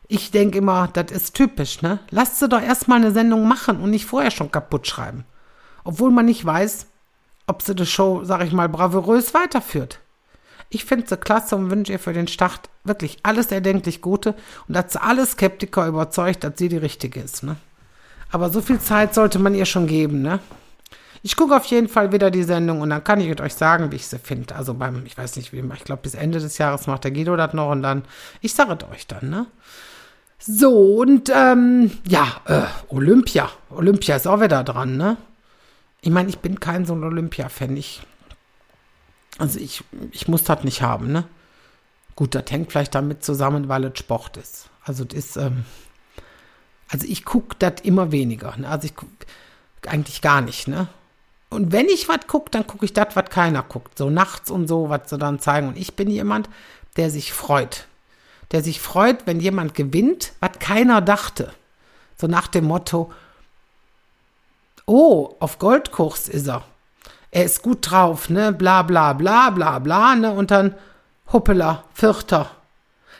ich 0.07 0.31
denke 0.31 0.57
immer, 0.57 0.89
das 0.91 1.11
ist 1.11 1.35
typisch, 1.35 1.83
ne? 1.83 1.99
Lasst 2.09 2.39
sie 2.39 2.49
doch 2.49 2.61
erstmal 2.61 2.97
eine 2.97 3.11
Sendung 3.11 3.47
machen 3.47 3.79
und 3.79 3.91
nicht 3.91 4.05
vorher 4.05 4.31
schon 4.31 4.51
kaputt 4.51 4.87
schreiben. 4.87 5.25
Obwohl 5.83 6.09
man 6.09 6.25
nicht 6.25 6.43
weiß, 6.43 6.87
ob 7.47 7.61
sie 7.61 7.75
die 7.75 7.85
Show, 7.85 8.23
sag 8.23 8.43
ich 8.43 8.51
mal, 8.51 8.69
bravourös 8.69 9.33
weiterführt. 9.33 9.99
Ich 10.69 10.83
finde 10.83 11.07
sie 11.07 11.17
klasse 11.17 11.55
und 11.55 11.71
wünsche 11.71 11.93
ihr 11.93 11.99
für 11.99 12.13
den 12.13 12.27
Start 12.27 12.69
wirklich 12.83 13.19
alles 13.23 13.51
erdenklich 13.51 14.01
Gute 14.01 14.35
und 14.67 14.75
dass 14.75 14.93
sie 14.93 15.01
alle 15.01 15.25
Skeptiker 15.25 15.87
überzeugt, 15.87 16.43
dass 16.43 16.53
sie 16.57 16.67
die 16.67 16.77
Richtige 16.77 17.21
ist. 17.21 17.43
Ne? 17.43 17.55
Aber 18.31 18.49
so 18.49 18.61
viel 18.61 18.79
Zeit 18.79 19.13
sollte 19.13 19.39
man 19.39 19.55
ihr 19.55 19.65
schon 19.65 19.87
geben. 19.87 20.21
Ne? 20.21 20.39
Ich 21.23 21.37
gucke 21.37 21.55
auf 21.55 21.65
jeden 21.65 21.87
Fall 21.87 22.11
wieder 22.11 22.31
die 22.31 22.43
Sendung 22.43 22.81
und 22.81 22.89
dann 22.89 23.03
kann 23.03 23.21
ich 23.21 23.41
euch 23.41 23.53
sagen, 23.53 23.91
wie 23.91 23.95
ich 23.95 24.07
sie 24.07 24.19
finde. 24.19 24.55
Also 24.55 24.73
beim, 24.73 25.05
ich 25.05 25.17
weiß 25.17 25.37
nicht, 25.37 25.53
wie, 25.53 25.63
ich 25.73 25.83
glaube, 25.85 26.01
bis 26.01 26.15
Ende 26.15 26.39
des 26.39 26.57
Jahres 26.57 26.85
macht 26.87 27.05
der 27.05 27.11
Guido 27.11 27.35
das 27.37 27.53
noch 27.53 27.71
und 27.71 27.81
dann, 27.81 28.03
ich 28.41 28.53
sage 28.53 28.77
es 28.79 28.89
euch 28.93 29.07
dann. 29.07 29.29
Ne? 29.29 29.45
So, 30.39 30.95
und 30.97 31.31
ähm, 31.33 31.91
ja, 32.07 32.27
äh, 32.45 32.63
Olympia. 32.89 33.49
Olympia 33.69 34.17
ist 34.17 34.27
auch 34.27 34.41
wieder 34.41 34.63
dran, 34.63 34.97
ne? 34.97 35.17
Ich 36.01 36.09
meine, 36.09 36.29
ich 36.29 36.39
bin 36.39 36.59
kein 36.59 36.85
so 36.85 36.93
ein 36.93 37.03
Olympia-Fan. 37.03 37.75
Ich, 37.75 38.01
also 39.37 39.59
ich, 39.59 39.83
ich 40.11 40.27
muss 40.27 40.43
das 40.43 40.63
nicht 40.63 40.81
haben, 40.81 41.11
ne? 41.11 41.25
Gut, 42.15 42.33
das 42.33 42.45
hängt 42.49 42.71
vielleicht 42.71 42.95
damit 42.95 43.23
zusammen, 43.23 43.69
weil 43.69 43.83
es 43.85 43.99
Sport 43.99 44.37
ist. 44.37 44.69
Also 44.83 45.05
das 45.05 45.17
ist, 45.17 45.37
ähm, 45.37 45.65
also 46.89 47.05
ich 47.07 47.25
gucke 47.25 47.55
das 47.59 47.81
immer 47.83 48.11
weniger. 48.11 48.55
Ne? 48.57 48.67
Also 48.67 48.85
ich 48.85 48.95
gucke 48.95 49.11
eigentlich 49.85 50.21
gar 50.21 50.41
nicht, 50.41 50.67
ne? 50.67 50.87
Und 51.49 51.71
wenn 51.71 51.87
ich 51.87 52.09
was 52.09 52.27
gucke, 52.27 52.51
dann 52.51 52.67
gucke 52.67 52.85
ich 52.85 52.93
das, 52.93 53.15
was 53.15 53.29
keiner 53.29 53.63
guckt. 53.63 53.97
So 53.97 54.09
nachts 54.09 54.51
und 54.51 54.67
so, 54.67 54.89
was 54.89 55.09
sie 55.09 55.17
dann 55.17 55.39
zeigen. 55.39 55.69
Und 55.69 55.77
ich 55.77 55.95
bin 55.95 56.09
jemand, 56.09 56.49
der 56.97 57.09
sich 57.09 57.31
freut. 57.31 57.87
Der 58.51 58.63
sich 58.63 58.81
freut, 58.81 59.27
wenn 59.27 59.39
jemand 59.39 59.73
gewinnt, 59.73 60.33
was 60.39 60.59
keiner 60.59 61.01
dachte. 61.01 61.53
So 62.17 62.27
nach 62.27 62.47
dem 62.47 62.65
Motto, 62.65 63.13
oh, 64.87 65.35
auf 65.39 65.59
Goldkurs 65.59 66.27
ist 66.27 66.47
er. 66.47 66.63
Er 67.29 67.43
ist 67.43 67.61
gut 67.61 67.91
drauf, 67.91 68.29
ne? 68.29 68.51
Bla 68.51 68.81
bla 68.81 69.13
bla 69.13 69.51
bla 69.51 69.77
bla, 69.79 70.15
ne? 70.15 70.31
Und 70.31 70.49
dann 70.49 70.73
Huppela, 71.31 71.83
Vierter. 71.93 72.49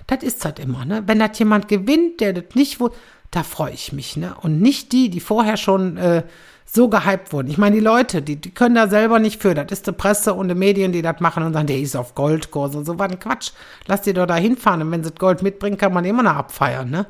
Das 0.07 0.23
ist 0.23 0.43
halt 0.45 0.59
immer, 0.59 0.85
ne? 0.85 1.03
Wenn 1.05 1.19
das 1.19 1.37
jemand 1.37 1.67
gewinnt, 1.67 2.21
der 2.21 2.33
das 2.33 2.55
nicht 2.55 2.79
wohl, 2.79 2.91
da 3.29 3.43
freue 3.43 3.73
ich 3.73 3.91
mich, 3.91 4.15
ne? 4.15 4.33
Und 4.41 4.61
nicht 4.61 4.93
die, 4.93 5.09
die 5.09 5.19
vorher 5.19 5.57
schon 5.57 5.97
äh, 5.97 6.23
so 6.65 6.87
gehypt 6.87 7.33
wurden. 7.33 7.49
Ich 7.49 7.57
meine, 7.57 7.75
die 7.75 7.81
Leute, 7.81 8.21
die, 8.21 8.37
die 8.37 8.53
können 8.53 8.75
da 8.75 8.87
selber 8.87 9.19
nicht 9.19 9.41
für. 9.41 9.53
Das 9.53 9.71
ist 9.71 9.87
die 9.87 9.91
Presse 9.91 10.33
und 10.33 10.47
die 10.47 10.55
Medien, 10.55 10.93
die 10.93 11.01
das 11.01 11.19
machen 11.19 11.43
und 11.43 11.53
sagen, 11.53 11.67
der 11.67 11.79
ist 11.79 11.95
auf 11.97 12.15
Goldkurs 12.15 12.75
und 12.75 12.85
so. 12.85 12.97
Was 12.97 13.11
ein 13.11 13.19
Quatsch. 13.19 13.51
Lass 13.87 14.01
die 14.01 14.13
doch 14.13 14.25
da 14.25 14.35
hinfahren 14.35 14.81
und 14.81 14.91
wenn 14.91 15.03
sie 15.03 15.11
das 15.11 15.19
Gold 15.19 15.43
mitbringen, 15.43 15.77
kann 15.77 15.93
man 15.93 16.05
immer 16.05 16.23
noch 16.23 16.35
abfeiern, 16.35 16.89
ne? 16.89 17.05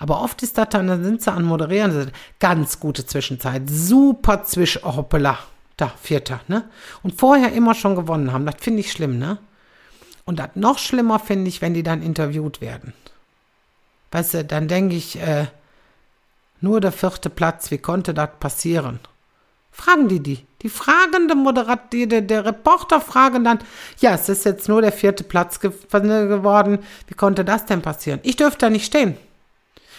Aber 0.00 0.22
oft 0.22 0.42
ist 0.42 0.56
das 0.56 0.70
dann, 0.70 0.88
dann 0.88 1.04
sind 1.04 1.22
sie 1.22 1.30
an 1.30 1.44
Moderieren, 1.44 2.10
ganz 2.40 2.80
gute 2.80 3.04
Zwischenzeit, 3.06 3.62
super 3.68 4.42
Zwisch, 4.44 4.80
oh, 4.82 4.96
hoppala, 4.96 5.38
da, 5.76 5.92
Vierter, 6.00 6.40
ne? 6.48 6.64
Und 7.02 7.20
vorher 7.20 7.52
immer 7.52 7.74
schon 7.74 7.96
gewonnen 7.96 8.32
haben, 8.32 8.46
das 8.46 8.56
finde 8.58 8.80
ich 8.80 8.90
schlimm, 8.90 9.18
ne? 9.18 9.36
Und 10.24 10.38
das 10.38 10.50
noch 10.54 10.78
schlimmer 10.78 11.18
finde 11.18 11.48
ich, 11.48 11.60
wenn 11.60 11.74
die 11.74 11.82
dann 11.82 12.02
interviewt 12.02 12.62
werden. 12.62 12.94
Weißt 14.10 14.34
du, 14.34 14.44
dann 14.44 14.68
denke 14.68 14.96
ich, 14.96 15.20
äh, 15.20 15.48
nur 16.62 16.80
der 16.80 16.92
vierte 16.92 17.28
Platz, 17.28 17.70
wie 17.70 17.78
konnte 17.78 18.14
das 18.14 18.30
passieren? 18.40 19.00
Fragen 19.70 20.08
die 20.08 20.20
die. 20.20 20.46
Die 20.62 20.70
fragende 20.70 21.34
Moderat, 21.34 21.92
die, 21.92 22.08
der, 22.08 22.22
der 22.22 22.46
Reporter 22.46 23.02
fragen 23.02 23.44
dann, 23.44 23.58
ja, 23.98 24.14
es 24.14 24.30
ist 24.30 24.46
jetzt 24.46 24.66
nur 24.68 24.80
der 24.80 24.92
vierte 24.92 25.24
Platz 25.24 25.60
ge 25.60 25.72
geworden, 25.90 26.78
wie 27.06 27.14
konnte 27.14 27.44
das 27.44 27.66
denn 27.66 27.82
passieren? 27.82 28.20
Ich 28.22 28.36
dürfte 28.36 28.66
da 28.66 28.70
nicht 28.70 28.86
stehen. 28.86 29.16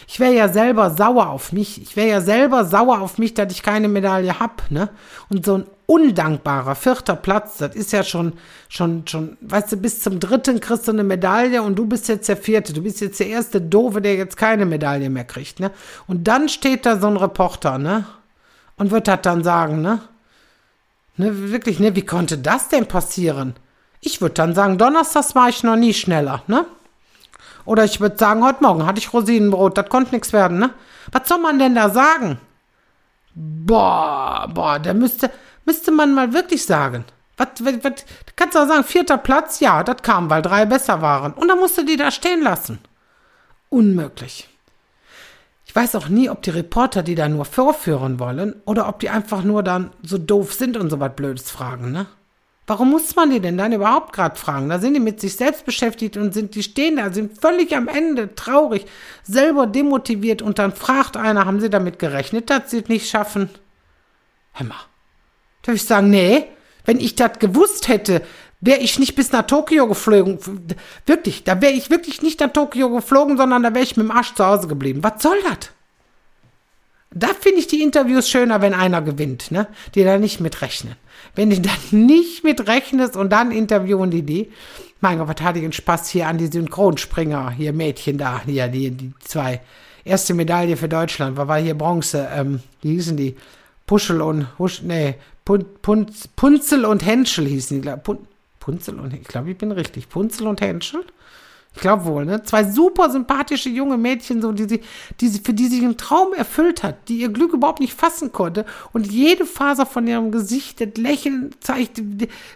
Ich 0.08 0.20
wäre 0.20 0.34
ja 0.34 0.50
selber 0.50 0.90
sauer 0.92 1.30
auf 1.30 1.52
mich. 1.52 1.82
Ich 1.82 1.96
wäre 1.96 2.10
ja 2.10 2.22
selber 2.22 2.66
sauer 2.66 3.02
auf 3.02 3.18
mich, 3.18 3.34
dass 3.34 3.52
ich 3.52 3.64
keine 3.64 3.88
Medaille 3.88 4.40
hab, 4.40 4.70
ne? 4.70 4.90
Und 5.30 5.46
so 5.46 5.60
ein 5.60 5.66
undankbarer 5.86 6.76
vierter 6.76 7.16
Platz, 7.16 7.58
das 7.58 7.76
ist 7.76 7.92
ja 7.92 8.04
schon, 8.04 8.34
schon, 8.70 9.06
schon, 9.08 9.38
weißt 9.42 9.74
du, 9.74 9.78
bis 9.78 10.02
zum 10.02 10.20
dritten 10.20 10.60
kriegst 10.60 10.88
du 10.88 10.92
eine 10.92 11.04
Medaille 11.04 11.62
und 11.62 11.76
du 11.76 11.86
bist 11.86 12.08
jetzt 12.08 12.30
der 12.30 12.38
vierte. 12.38 12.74
Du 12.74 12.84
bist 12.84 13.02
jetzt 13.02 13.20
der 13.20 13.28
erste 13.28 13.60
Doofe, 13.60 14.02
der 14.02 14.16
jetzt 14.16 14.38
keine 14.38 14.66
Medaille 14.66 15.10
mehr 15.10 15.26
kriegt, 15.26 15.60
ne? 15.60 15.72
Und 16.08 16.28
dann 16.28 16.50
steht 16.50 16.86
da 16.86 17.00
so 17.00 17.08
ein 17.08 17.18
Reporter, 17.18 17.78
ne? 17.78 18.06
Und 18.78 18.92
wird 18.92 19.08
das 19.08 19.22
dann 19.22 19.44
sagen, 19.44 19.82
ne? 19.82 20.02
Ne, 21.18 21.52
wirklich, 21.52 21.80
ne? 21.80 21.96
Wie 21.96 22.06
konnte 22.06 22.38
das 22.38 22.70
denn 22.70 22.88
passieren? 22.88 23.56
Ich 24.00 24.22
würde 24.22 24.34
dann 24.34 24.56
sagen, 24.56 24.78
Donnerstags 24.78 25.36
war 25.36 25.50
ich 25.50 25.64
noch 25.64 25.76
nie 25.76 25.94
schneller, 25.94 26.42
ne? 26.48 26.66
Oder 27.66 27.84
ich 27.84 28.00
würde 28.00 28.18
sagen, 28.18 28.44
heute 28.44 28.64
Morgen 28.64 28.86
hatte 28.86 29.00
ich 29.00 29.14
Rosinenbrot, 29.14 29.78
das 29.78 29.90
konnte 29.90 30.14
nichts 30.14 30.34
werden, 30.34 30.60
ne? 30.60 30.72
Was 31.12 31.28
soll 31.28 31.40
man 31.40 31.60
denn 31.60 31.76
da 31.76 31.90
sagen? 31.90 32.40
Boah, 33.34 34.50
boah, 34.54 34.80
da 34.80 34.94
müsste, 34.94 35.32
müsste 35.66 35.92
man 35.92 36.14
mal 36.14 36.34
wirklich 36.34 36.66
sagen. 36.66 37.06
Was, 37.38 37.48
was, 37.60 37.84
was, 37.84 38.06
kannst 38.36 38.56
du 38.56 38.60
auch 38.60 38.68
sagen, 38.68 38.84
vierter 38.84 39.18
Platz? 39.18 39.60
Ja, 39.60 39.84
das 39.84 40.02
kam, 40.04 40.30
weil 40.30 40.42
drei 40.42 40.66
besser 40.66 41.02
waren. 41.02 41.34
Und 41.34 41.48
dann 41.48 41.60
musst 41.60 41.78
du 41.78 41.84
die 41.84 41.98
da 41.98 42.12
stehen 42.12 42.42
lassen. 42.42 42.80
Unmöglich. 43.70 44.50
Ich 45.66 45.76
weiß 45.76 45.96
auch 45.96 46.10
nie, 46.10 46.30
ob 46.30 46.42
die 46.42 46.50
Reporter 46.50 47.02
die 47.02 47.16
da 47.16 47.30
nur 47.30 47.46
vorführen 47.46 48.20
wollen 48.20 48.62
oder 48.66 48.90
ob 48.90 49.00
die 49.00 49.10
einfach 49.10 49.44
nur 49.44 49.64
dann 49.64 49.92
so 50.04 50.18
doof 50.18 50.54
sind 50.54 50.76
und 50.76 50.90
so 50.90 51.00
was 51.00 51.16
Blödes 51.16 51.50
fragen, 51.50 51.94
ne? 51.94 52.08
Warum 52.72 52.92
muss 52.92 53.18
man 53.18 53.30
die 53.30 53.42
denn 53.42 53.58
dann 53.58 53.74
überhaupt 53.74 54.14
gerade 54.14 54.38
fragen? 54.38 54.70
Da 54.70 54.80
sind 54.80 54.94
die 54.94 55.02
mit 55.02 55.20
sich 55.20 55.36
selbst 55.36 55.66
beschäftigt 55.66 56.16
und 56.16 56.34
sind, 56.34 56.56
die 56.56 56.64
stehen 56.64 56.96
da, 56.96 57.12
sind 57.12 57.38
völlig 57.38 57.76
am 57.76 57.90
Ende, 57.90 58.34
traurig, 58.34 58.86
selber 59.24 59.68
demotiviert 59.68 60.42
und 60.42 60.58
dann 60.58 60.72
fragt 60.72 61.18
einer, 61.18 61.46
haben 61.46 61.60
sie 61.60 61.70
damit 61.70 62.00
gerechnet, 62.00 62.50
dass 62.50 62.72
sie 62.72 62.78
es 62.80 62.88
nicht 62.88 63.10
schaffen? 63.10 63.50
Hör 64.54 64.68
mal. 64.68 64.86
Darf 65.64 65.76
ich 65.76 65.84
sagen, 65.84 66.12
nee, 66.12 66.46
wenn 66.86 67.02
ich 67.02 67.16
das 67.16 67.40
gewusst 67.40 67.90
hätte, 67.90 68.22
wäre 68.62 68.80
ich 68.80 68.98
nicht 69.00 69.16
bis 69.16 69.34
nach 69.34 69.48
Tokio 69.48 69.86
geflogen. 69.86 70.40
Wirklich, 71.06 71.44
da 71.44 71.62
wäre 71.62 71.74
ich 71.74 71.90
wirklich 71.90 72.22
nicht 72.22 72.40
nach 72.40 72.54
Tokio 72.54 72.90
geflogen, 72.90 73.36
sondern 73.36 73.64
da 73.64 73.74
wäre 73.74 73.84
ich 73.84 73.98
mit 73.98 74.08
dem 74.08 74.12
Arsch 74.12 74.34
zu 74.34 74.46
Hause 74.46 74.70
geblieben. 74.70 75.04
Was 75.04 75.22
soll 75.22 75.36
das? 75.44 75.72
Da 77.14 77.28
finde 77.38 77.60
ich 77.60 77.68
die 77.68 77.82
Interviews 77.82 78.30
schöner, 78.30 78.62
wenn 78.62 78.74
einer 78.74 79.02
gewinnt, 79.02 79.52
ne? 79.52 79.68
Die 79.94 80.06
da 80.06 80.18
nicht 80.18 80.40
mitrechnen. 80.40 80.96
Wenn 81.36 81.50
die 81.50 81.62
dann 81.62 81.78
nicht 81.92 82.44
mitrechnest 82.44 83.16
und 83.16 83.30
dann 83.32 83.52
interviewen 83.52 84.12
die 84.12 84.24
die. 84.24 84.52
Mein 85.00 85.18
Gott, 85.18 85.30
was 85.30 85.42
hatte 85.42 85.60
ich 85.60 85.64
einen 85.64 85.74
Spaß 85.74 86.10
hier 86.10 86.28
an 86.28 86.38
die 86.38 86.48
Synchronspringer, 86.48 87.52
hier 87.52 87.74
Mädchen 87.74 88.18
da, 88.18 88.42
hier, 88.46 88.68
die, 88.68 88.92
die 88.92 89.14
zwei. 89.20 89.62
Erste 90.04 90.34
Medaille 90.34 90.78
für 90.78 90.90
Deutschland, 90.90 91.38
war, 91.38 91.48
war 91.48 91.60
hier 91.60 91.78
Bronze, 91.78 92.28
ähm, 92.34 92.60
wie 92.82 92.94
hießen 92.94 93.18
die? 93.18 93.36
Puschel 93.86 94.22
und, 94.22 94.48
Husch, 94.58 94.82
nee, 94.82 95.16
Pun, 95.46 95.66
Pun, 95.82 96.08
Punzel 96.36 96.86
und 96.86 97.06
Henschel 97.06 97.46
hießen 97.46 97.82
die, 97.82 97.90
Pun, 98.04 98.20
Punzel 98.60 99.00
und, 99.00 99.14
ich 99.14 99.24
glaube, 99.24 99.52
ich 99.52 99.58
bin 99.58 99.72
richtig, 99.72 100.10
Punzel 100.10 100.48
und 100.48 100.62
Henschel? 100.62 101.04
Ich 101.74 101.80
glaube 101.80 102.04
wohl, 102.04 102.26
ne? 102.26 102.44
Zwei 102.44 102.66
super 102.66 103.10
sympathische 103.10 103.70
junge 103.70 103.98
Mädchen, 103.98 104.42
so, 104.42 104.52
die 104.52 104.68
sie, 104.68 104.82
die 105.22 105.30
sie, 105.30 105.40
für 105.40 105.54
die 105.54 105.68
sich 105.68 105.82
ein 105.82 105.98
Traum 105.98 106.34
erfüllt 106.34 106.84
hat, 106.84 107.08
die 107.08 107.20
ihr 107.20 107.30
Glück 107.30 107.54
überhaupt 107.54 107.80
nicht 107.80 107.94
fassen 107.94 108.34
konnte 108.34 108.66
und 108.92 109.10
jede 109.10 109.46
Faser 109.46 109.86
von 109.86 110.06
ihrem 110.06 110.32
Gesicht, 110.32 110.82
das 110.82 111.02
Lächeln 111.02 111.52
zeigte, 111.62 112.04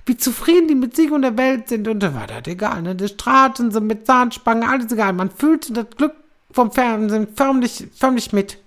wie, 0.05 0.17
zufrieden 0.17 0.67
die 0.67 0.75
mit 0.75 0.97
sich 0.97 1.11
und 1.11 1.21
der 1.21 1.37
Welt 1.37 1.69
sind 1.69 1.87
und 1.87 2.01
da 2.01 2.13
war 2.13 2.27
das 2.27 2.43
egal, 2.45 2.81
ne? 2.81 2.95
Da 2.95 3.07
strahlten 3.07 3.71
sie 3.71 3.79
mit 3.79 4.05
Zahnspangen, 4.05 4.67
alles 4.67 4.91
egal. 4.91 5.13
Man 5.13 5.31
fühlte 5.31 5.71
das 5.71 5.87
Glück 5.95 6.13
vom 6.51 6.71
Fernsehen 6.71 7.27
förmlich, 7.33 7.87
förmlich 7.95 8.33
mit. 8.33 8.57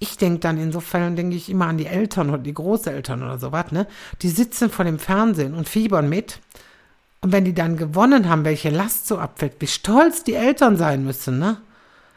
Ich 0.00 0.16
denke 0.16 0.40
dann 0.40 0.58
in 0.58 0.72
so 0.72 0.80
Fällen, 0.80 1.14
denke 1.14 1.36
ich 1.36 1.48
immer 1.48 1.66
an 1.66 1.78
die 1.78 1.86
Eltern 1.86 2.28
oder 2.28 2.38
die 2.38 2.54
Großeltern 2.54 3.22
oder 3.22 3.38
sowas, 3.38 3.70
ne? 3.70 3.86
Die 4.20 4.30
sitzen 4.30 4.68
vor 4.68 4.84
dem 4.84 4.98
Fernsehen 4.98 5.54
und 5.54 5.68
fiebern 5.68 6.08
mit. 6.08 6.40
Und 7.24 7.32
wenn 7.32 7.46
die 7.46 7.54
dann 7.54 7.78
gewonnen 7.78 8.28
haben, 8.28 8.44
welche 8.44 8.68
Last 8.68 9.06
so 9.06 9.16
abfällt, 9.16 9.54
wie 9.60 9.66
stolz 9.66 10.24
die 10.24 10.34
Eltern 10.34 10.76
sein 10.76 11.06
müssen, 11.06 11.38
ne? 11.38 11.56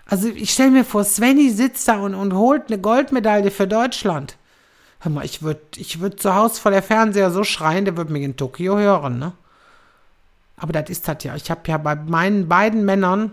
Also 0.05 0.27
ich 0.27 0.51
stelle 0.51 0.71
mir 0.71 0.83
vor, 0.83 1.05
Svenny 1.05 1.49
sitzt 1.49 1.87
da 1.87 1.99
und, 1.99 2.13
und 2.13 2.33
holt 2.33 2.63
eine 2.67 2.77
Goldmedaille 2.77 3.49
für 3.49 3.69
Deutschland. 3.69 4.35
Hör 4.99 5.13
mal, 5.13 5.23
ich 5.23 5.41
würde 5.41 5.61
ich 5.77 6.01
würd 6.01 6.21
zu 6.21 6.35
Hause 6.35 6.59
vor 6.59 6.71
der 6.71 6.83
Fernseher 6.83 7.31
so 7.31 7.45
schreien, 7.45 7.85
der 7.85 7.95
würde 7.95 8.11
mich 8.11 8.23
in 8.23 8.35
Tokio 8.35 8.77
hören, 8.77 9.17
ne? 9.17 9.31
Aber 10.57 10.73
das 10.73 10.89
ist 10.89 11.07
das 11.07 11.23
ja. 11.23 11.37
Ich 11.37 11.49
habe 11.49 11.61
ja 11.67 11.77
bei 11.77 11.95
meinen 11.95 12.49
beiden 12.49 12.83
Männern 12.83 13.31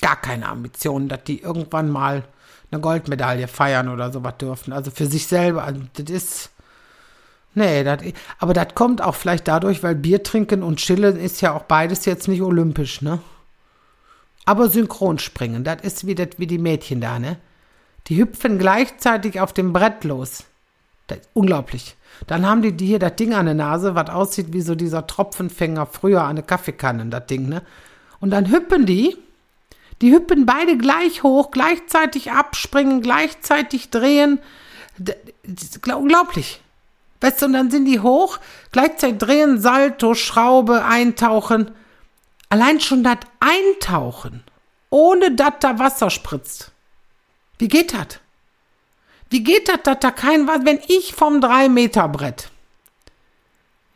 gar 0.00 0.20
keine 0.20 0.48
Ambitionen, 0.48 1.08
dass 1.08 1.24
die 1.24 1.40
irgendwann 1.40 1.90
mal 1.90 2.22
eine 2.70 2.80
Goldmedaille 2.80 3.48
feiern 3.48 3.88
oder 3.88 4.12
sowas 4.12 4.34
dürfen. 4.38 4.72
Also 4.72 4.92
für 4.92 5.06
sich 5.06 5.26
selber. 5.26 5.64
Also 5.64 5.80
das 5.94 6.10
ist 6.10 6.50
Nee, 7.54 7.84
dat, 7.84 8.02
aber 8.38 8.54
das 8.54 8.74
kommt 8.74 9.02
auch 9.02 9.14
vielleicht 9.14 9.46
dadurch, 9.46 9.82
weil 9.82 9.94
Bier 9.94 10.22
trinken 10.22 10.62
und 10.62 10.78
chillen 10.78 11.16
ist 11.18 11.42
ja 11.42 11.52
auch 11.54 11.64
beides 11.64 12.04
jetzt 12.06 12.28
nicht 12.28 12.40
olympisch, 12.40 13.02
ne? 13.02 13.20
Aber 14.44 14.68
Synchronspringen, 14.68 15.62
das 15.62 15.82
ist 15.82 16.06
wie, 16.06 16.14
das, 16.14 16.30
wie 16.38 16.46
die 16.46 16.58
Mädchen 16.58 17.00
da, 17.00 17.18
ne? 17.18 17.36
Die 18.08 18.16
hüpfen 18.16 18.58
gleichzeitig 18.58 19.38
auf 19.38 19.52
dem 19.52 19.72
Brett 19.72 20.04
los. 20.04 20.44
Das, 21.06 21.18
unglaublich. 21.34 21.96
Dann 22.26 22.46
haben 22.46 22.62
die, 22.62 22.72
die 22.72 22.86
hier 22.86 22.98
das 22.98 23.16
Ding 23.16 23.34
an 23.34 23.46
der 23.46 23.54
Nase, 23.54 23.94
was 23.94 24.08
aussieht 24.10 24.52
wie 24.52 24.62
so 24.62 24.74
dieser 24.74 25.06
Tropfenfänger 25.06 25.86
früher 25.86 26.22
an 26.22 26.36
der 26.36 26.44
Kaffeekanne, 26.44 27.06
das 27.06 27.26
Ding, 27.26 27.48
ne? 27.48 27.62
Und 28.18 28.30
dann 28.30 28.50
hüppen 28.50 28.86
die, 28.86 29.16
die 30.00 30.12
hüppen 30.12 30.46
beide 30.46 30.78
gleich 30.78 31.22
hoch, 31.22 31.50
gleichzeitig 31.50 32.32
abspringen, 32.32 33.02
gleichzeitig 33.02 33.90
drehen. 33.90 34.40
Das 34.98 35.16
ist 35.44 35.86
unglaublich. 35.86 36.60
Weißt 37.22 37.40
du, 37.40 37.46
und 37.46 37.52
dann 37.52 37.70
sind 37.70 37.84
die 37.84 38.00
hoch, 38.00 38.38
gleichzeitig 38.72 39.18
drehen, 39.18 39.60
Salto, 39.60 40.14
Schraube, 40.14 40.84
eintauchen. 40.84 41.70
Allein 42.48 42.80
schon 42.80 43.04
das 43.04 43.18
Eintauchen, 43.40 44.42
ohne 44.90 45.34
dass 45.34 45.54
da 45.60 45.78
Wasser 45.78 46.10
spritzt. 46.10 46.72
Wie 47.58 47.68
geht 47.68 47.94
das? 47.94 48.18
Wie 49.30 49.44
geht 49.44 49.68
das, 49.68 49.78
dass 49.84 50.00
da 50.00 50.10
kein 50.10 50.48
Wasser, 50.48 50.66
wenn 50.66 50.80
ich 50.88 51.14
vom 51.14 51.40
3-Meter-Brett, 51.40 52.50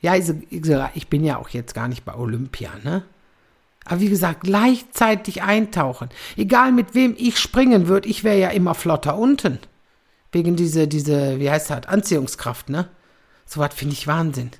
ja, 0.00 0.14
ich 0.14 1.08
bin 1.08 1.24
ja 1.24 1.38
auch 1.38 1.48
jetzt 1.48 1.74
gar 1.74 1.88
nicht 1.88 2.04
bei 2.04 2.14
Olympia, 2.14 2.70
ne? 2.84 3.02
Aber 3.84 4.00
wie 4.00 4.08
gesagt, 4.08 4.42
gleichzeitig 4.42 5.42
eintauchen. 5.42 6.10
Egal 6.36 6.70
mit 6.70 6.94
wem 6.94 7.14
ich 7.18 7.38
springen 7.38 7.88
würde, 7.88 8.08
ich 8.08 8.22
wäre 8.22 8.38
ja 8.38 8.50
immer 8.50 8.74
flotter 8.74 9.18
unten. 9.18 9.58
Wegen 10.30 10.54
diese, 10.54 10.86
diese, 10.86 11.40
wie 11.40 11.50
heißt 11.50 11.70
das, 11.70 11.86
Anziehungskraft, 11.86 12.68
ne? 12.68 12.88
So 13.46 13.60
was 13.60 13.74
finde 13.74 13.94
ich 13.94 14.06
Wahnsinn. 14.06 14.50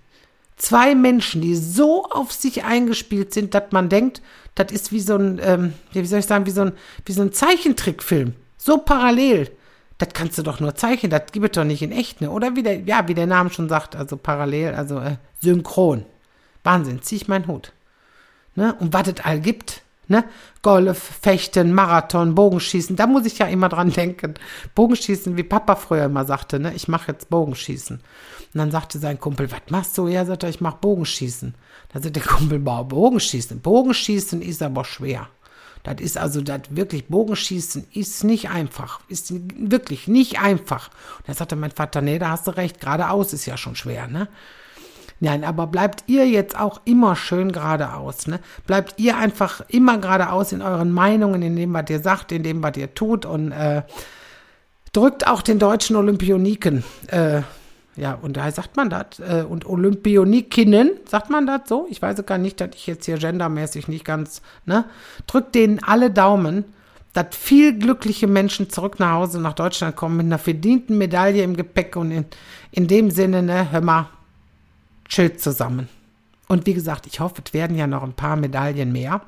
Zwei 0.57 0.94
Menschen, 0.94 1.42
die 1.42 1.55
so 1.55 2.05
auf 2.05 2.33
sich 2.33 2.64
eingespielt 2.64 3.35
sind, 3.35 3.53
dass 3.53 3.72
man 3.72 3.90
denkt, 3.90 4.22
das 4.55 4.72
ist 4.72 4.90
wie 4.90 5.01
so 5.01 5.16
ein, 5.16 5.38
ähm, 5.42 5.75
wie 5.92 6.07
soll 6.07 6.20
ich 6.20 6.27
sagen, 6.27 6.46
wie 6.46 6.51
so 6.51 6.62
ein, 6.62 6.72
wie 7.05 7.12
so 7.12 7.22
ein 7.22 7.33
Zeichentrickfilm. 7.33 8.35
So 8.57 8.79
parallel. 8.79 9.51
Das 9.99 10.11
kannst 10.12 10.38
du 10.38 10.42
doch 10.42 10.61
nur 10.61 10.75
zeichnen, 10.75 11.11
das 11.11 11.33
gibt 11.33 11.44
es 11.46 11.53
doch 11.53 11.64
nicht 11.64 11.83
in 11.83 11.92
echt, 11.92 12.20
ne? 12.20 12.31
Oder 12.31 12.55
wie 12.55 12.62
der, 12.62 12.81
ja, 12.81 13.09
wie 13.09 13.14
der 13.14 13.27
Name 13.27 13.51
schon 13.51 13.68
sagt, 13.68 13.96
also 13.96 14.16
parallel, 14.16 14.75
also 14.75 14.99
äh, 14.99 15.16
synchron. 15.40 16.05
Wahnsinn, 16.64 17.01
zieh 17.01 17.16
ich 17.16 17.29
meinen 17.29 17.46
Hut. 17.46 17.72
Ne? 18.55 18.75
Und 18.79 18.92
was 18.92 19.09
es 19.09 19.25
all 19.25 19.40
gibt, 19.40 19.83
Ne? 20.09 20.25
Golf, 20.62 20.99
Fechten, 20.99 21.73
Marathon, 21.73 22.35
Bogenschießen, 22.35 22.95
da 22.95 23.07
muss 23.07 23.27
ich 23.27 23.38
ja 23.38 23.47
immer 23.47 23.69
dran 23.69 23.90
denken. 23.92 24.35
Bogenschießen, 24.75 25.37
wie 25.37 25.42
Papa 25.42 25.75
früher 25.77 26.05
immer 26.05 26.25
sagte, 26.25 26.61
ne? 26.61 26.73
ich 26.75 26.87
mache 26.87 27.12
jetzt 27.12 27.29
Bogenschießen. 27.29 27.97
Und 27.97 28.59
dann 28.59 28.71
sagte 28.71 28.99
sein 28.99 29.19
Kumpel, 29.19 29.51
was 29.51 29.62
machst 29.69 29.99
du? 29.99 30.07
Ja, 30.07 30.25
sagt 30.25 30.45
er, 30.45 30.49
ich 30.49 30.61
mache 30.61 30.79
Bogenschießen. 30.81 31.55
Da 31.92 32.01
sagt 32.01 32.16
der 32.16 32.23
Kumpel, 32.23 32.59
boah, 32.59 32.87
Bogenschießen. 32.87 33.61
Bogenschießen 33.61 34.40
ist 34.42 34.62
aber 34.62 34.85
schwer. 34.85 35.29
Das 35.83 36.01
ist 36.01 36.19
also, 36.19 36.40
das 36.40 36.62
wirklich, 36.71 37.07
Bogenschießen 37.07 37.87
ist 37.92 38.25
nicht 38.25 38.51
einfach. 38.51 39.01
Ist 39.09 39.33
wirklich 39.57 40.09
nicht 40.09 40.40
einfach. 40.40 40.88
Und 41.19 41.29
da 41.29 41.35
sagte 41.35 41.55
mein 41.55 41.71
Vater, 41.71 42.01
nee, 42.01 42.19
da 42.19 42.31
hast 42.31 42.47
du 42.47 42.57
recht, 42.57 42.81
geradeaus 42.81 43.33
ist 43.33 43.47
ja 43.47 43.57
schon 43.57 43.77
schwer, 43.77 44.09
ne? 44.09 44.29
Nein, 45.19 45.45
aber 45.45 45.67
bleibt 45.67 46.05
ihr 46.09 46.29
jetzt 46.29 46.59
auch 46.59 46.81
immer 46.85 47.17
schön 47.17 47.51
geradeaus, 47.51 48.27
ne? 48.27 48.39
Bleibt 48.67 48.95
ihr 48.99 49.17
einfach 49.17 49.63
immer 49.69 49.97
geradeaus 49.99 50.53
in 50.53 50.61
euren 50.61 50.93
Meinungen, 50.93 51.41
in 51.41 51.57
dem, 51.57 51.73
was 51.73 51.89
ihr 51.89 52.01
sagt, 52.01 52.33
in 52.33 52.43
dem, 52.43 52.63
was 52.63 52.77
ihr 52.77 52.95
tut 52.95 53.25
und 53.25 53.51
äh, 53.53 53.83
drückt 54.93 55.27
auch 55.27 55.41
den 55.41 55.59
deutschen 55.59 55.97
Olympioniken. 55.97 56.85
Äh, 57.07 57.43
ja, 57.97 58.19
und 58.21 58.37
da 58.37 58.51
sagt 58.51 58.77
man 58.77 58.91
das. 58.91 59.19
Äh, 59.21 59.45
und 59.49 59.65
Olympionikinnen, 59.65 60.91
sagt 61.09 61.31
man 61.31 61.47
das 61.47 61.63
so? 61.67 61.87
Ich 61.89 62.03
weiß 62.03 62.25
gar 62.27 62.37
nicht, 62.37 62.61
dass 62.61 62.71
ich 62.75 62.87
jetzt 62.87 63.07
hier 63.07 63.17
gendermäßig 63.17 63.89
nicht 63.89 64.05
ganz, 64.05 64.43
ne? 64.67 64.85
Drückt 65.27 65.55
denen 65.55 65.83
alle 65.83 66.11
Daumen, 66.11 66.65
dass 67.15 67.35
viel 67.35 67.79
glückliche 67.79 68.27
Menschen 68.27 68.69
zurück 68.69 69.01
nach 69.01 69.13
Hause, 69.13 69.41
nach 69.41 69.55
Deutschland 69.55 69.97
kommen 69.97 70.19
mit 70.19 70.27
einer 70.27 70.39
verdienten 70.39 70.99
Medaille 70.99 71.43
im 71.43 71.57
Gepäck 71.57 71.97
und 71.97 72.11
in, 72.11 72.27
in 72.71 72.87
dem 72.87 73.11
Sinne, 73.11 73.43
ne, 73.43 73.73
hör 73.73 73.81
mal, 73.81 74.11
chillt 75.09 75.40
zusammen. 75.40 75.88
Und 76.49 76.66
wie 76.66 76.75
gesagt, 76.75 77.07
ich 77.07 77.21
hoffe, 77.21 77.42
es 77.45 77.53
werden 77.53 77.77
ja 77.77 77.87
noch 77.87 78.03
ein 78.03 78.12
paar 78.12 78.37
Medaillen 78.37 78.92
mehr. 78.92 79.23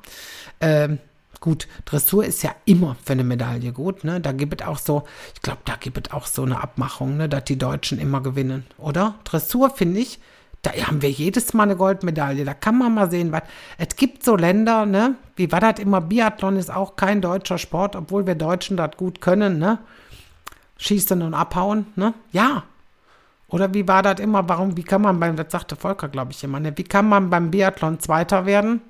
Ähm, 0.60 0.98
gut, 1.40 1.66
Dressur 1.84 2.24
ist 2.24 2.42
ja 2.42 2.54
immer 2.64 2.96
für 3.04 3.12
eine 3.12 3.24
Medaille 3.24 3.72
gut, 3.72 4.04
ne? 4.04 4.20
Da 4.20 4.32
gibt 4.32 4.60
es 4.60 4.66
auch 4.66 4.78
so, 4.78 5.04
ich 5.34 5.42
glaube, 5.42 5.60
da 5.64 5.74
gibt 5.76 6.06
es 6.06 6.12
auch 6.12 6.26
so 6.26 6.42
eine 6.42 6.62
Abmachung, 6.62 7.16
ne, 7.16 7.28
dass 7.28 7.44
die 7.44 7.58
Deutschen 7.58 7.98
immer 7.98 8.20
gewinnen, 8.20 8.66
oder? 8.78 9.16
Dressur 9.24 9.70
finde 9.70 10.00
ich, 10.00 10.20
da 10.62 10.72
haben 10.72 11.02
wir 11.02 11.10
jedes 11.10 11.54
Mal 11.54 11.64
eine 11.64 11.76
Goldmedaille. 11.76 12.44
Da 12.44 12.54
kann 12.54 12.78
man 12.78 12.92
mal 12.92 13.10
sehen, 13.10 13.30
was. 13.30 13.42
Es 13.78 13.94
gibt 13.96 14.24
so 14.24 14.36
Länder, 14.36 14.86
ne? 14.86 15.14
Wie 15.36 15.50
war 15.52 15.60
das 15.60 15.78
immer? 15.78 16.00
Biathlon 16.00 16.56
ist 16.56 16.70
auch 16.70 16.96
kein 16.96 17.20
deutscher 17.20 17.58
Sport, 17.58 17.94
obwohl 17.94 18.26
wir 18.26 18.34
Deutschen 18.34 18.76
das 18.76 18.96
gut 18.96 19.20
können, 19.20 19.58
ne? 19.58 19.78
Schießen 20.78 21.22
und 21.22 21.34
abhauen, 21.34 21.86
ne? 21.96 22.14
Ja, 22.32 22.64
oder 23.48 23.72
wie 23.72 23.88
war 23.88 24.02
das 24.02 24.20
immer? 24.20 24.48
Warum, 24.48 24.76
wie 24.76 24.82
kann 24.82 25.02
man 25.02 25.18
beim, 25.18 25.36
das 25.36 25.50
sagte 25.50 25.76
Volker, 25.76 26.08
glaube 26.08 26.32
ich, 26.32 26.44
immer, 26.44 26.60
ne? 26.60 26.72
wie 26.76 26.84
kann 26.84 27.08
man 27.08 27.30
beim 27.30 27.50
Biathlon 27.50 27.98
Zweiter 28.00 28.46
werden? 28.46 28.82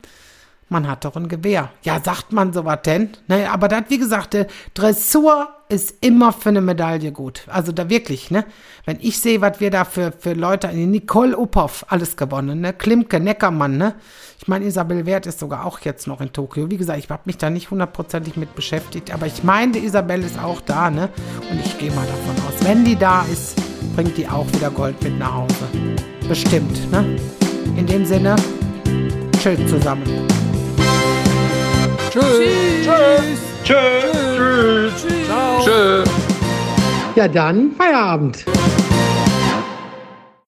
Man 0.70 0.86
hat 0.86 1.04
doch 1.06 1.16
ein 1.16 1.28
Gewehr. 1.28 1.70
Ja, 1.82 1.98
sagt 2.02 2.32
man 2.32 2.52
sowas 2.52 2.80
denn? 2.84 3.10
Ne, 3.26 3.50
aber 3.50 3.68
das, 3.68 3.84
wie 3.88 3.96
gesagt, 3.96 4.36
Dressur 4.74 5.48
ist 5.70 6.04
immer 6.04 6.32
für 6.32 6.50
eine 6.50 6.60
Medaille 6.60 7.10
gut. 7.10 7.44
Also 7.46 7.72
da 7.72 7.88
wirklich, 7.88 8.30
ne? 8.30 8.44
Wenn 8.84 8.98
ich 9.00 9.18
sehe, 9.20 9.40
was 9.40 9.60
wir 9.60 9.70
da 9.70 9.86
für, 9.86 10.12
für 10.12 10.34
Leute, 10.34 10.68
Nicole 10.68 11.36
Uphoff, 11.38 11.86
alles 11.88 12.16
gewonnen, 12.16 12.60
ne? 12.60 12.74
Klimke, 12.74 13.18
Neckermann, 13.18 13.78
ne? 13.78 13.94
Ich 14.40 14.46
meine, 14.46 14.66
Isabel 14.66 15.06
Wert 15.06 15.26
ist 15.26 15.38
sogar 15.40 15.64
auch 15.64 15.80
jetzt 15.80 16.06
noch 16.06 16.20
in 16.20 16.32
Tokio. 16.34 16.70
Wie 16.70 16.76
gesagt, 16.76 16.98
ich 16.98 17.08
habe 17.08 17.22
mich 17.24 17.38
da 17.38 17.48
nicht 17.48 17.70
hundertprozentig 17.70 18.36
mit 18.36 18.54
beschäftigt, 18.54 19.12
aber 19.12 19.26
ich 19.26 19.42
meine, 19.42 19.78
Isabel 19.78 20.22
ist 20.22 20.38
auch 20.38 20.60
da, 20.60 20.90
ne? 20.90 21.08
Und 21.50 21.60
ich 21.64 21.78
gehe 21.78 21.90
mal 21.92 22.06
davon 22.06 22.44
aus, 22.46 22.64
wenn 22.66 22.84
die 22.84 22.96
da 22.96 23.22
ist, 23.22 23.56
bringt 23.94 24.16
die 24.16 24.28
auch 24.28 24.46
wieder 24.52 24.70
Gold 24.70 25.02
mit 25.02 25.18
nach 25.18 25.34
Hause. 25.34 25.68
Bestimmt, 26.28 26.90
ne? 26.90 27.04
In 27.76 27.86
dem 27.86 28.04
Sinne, 28.04 28.36
chillt 29.40 29.68
zusammen. 29.68 30.02
Tschüss. 32.10 32.24
Tschüss. 32.84 33.38
Tschüss. 33.64 35.06
Tschüss. 35.06 35.64
Tschüss. 35.64 36.10
Ja, 37.16 37.28
dann 37.28 37.72
Feierabend. 37.72 38.44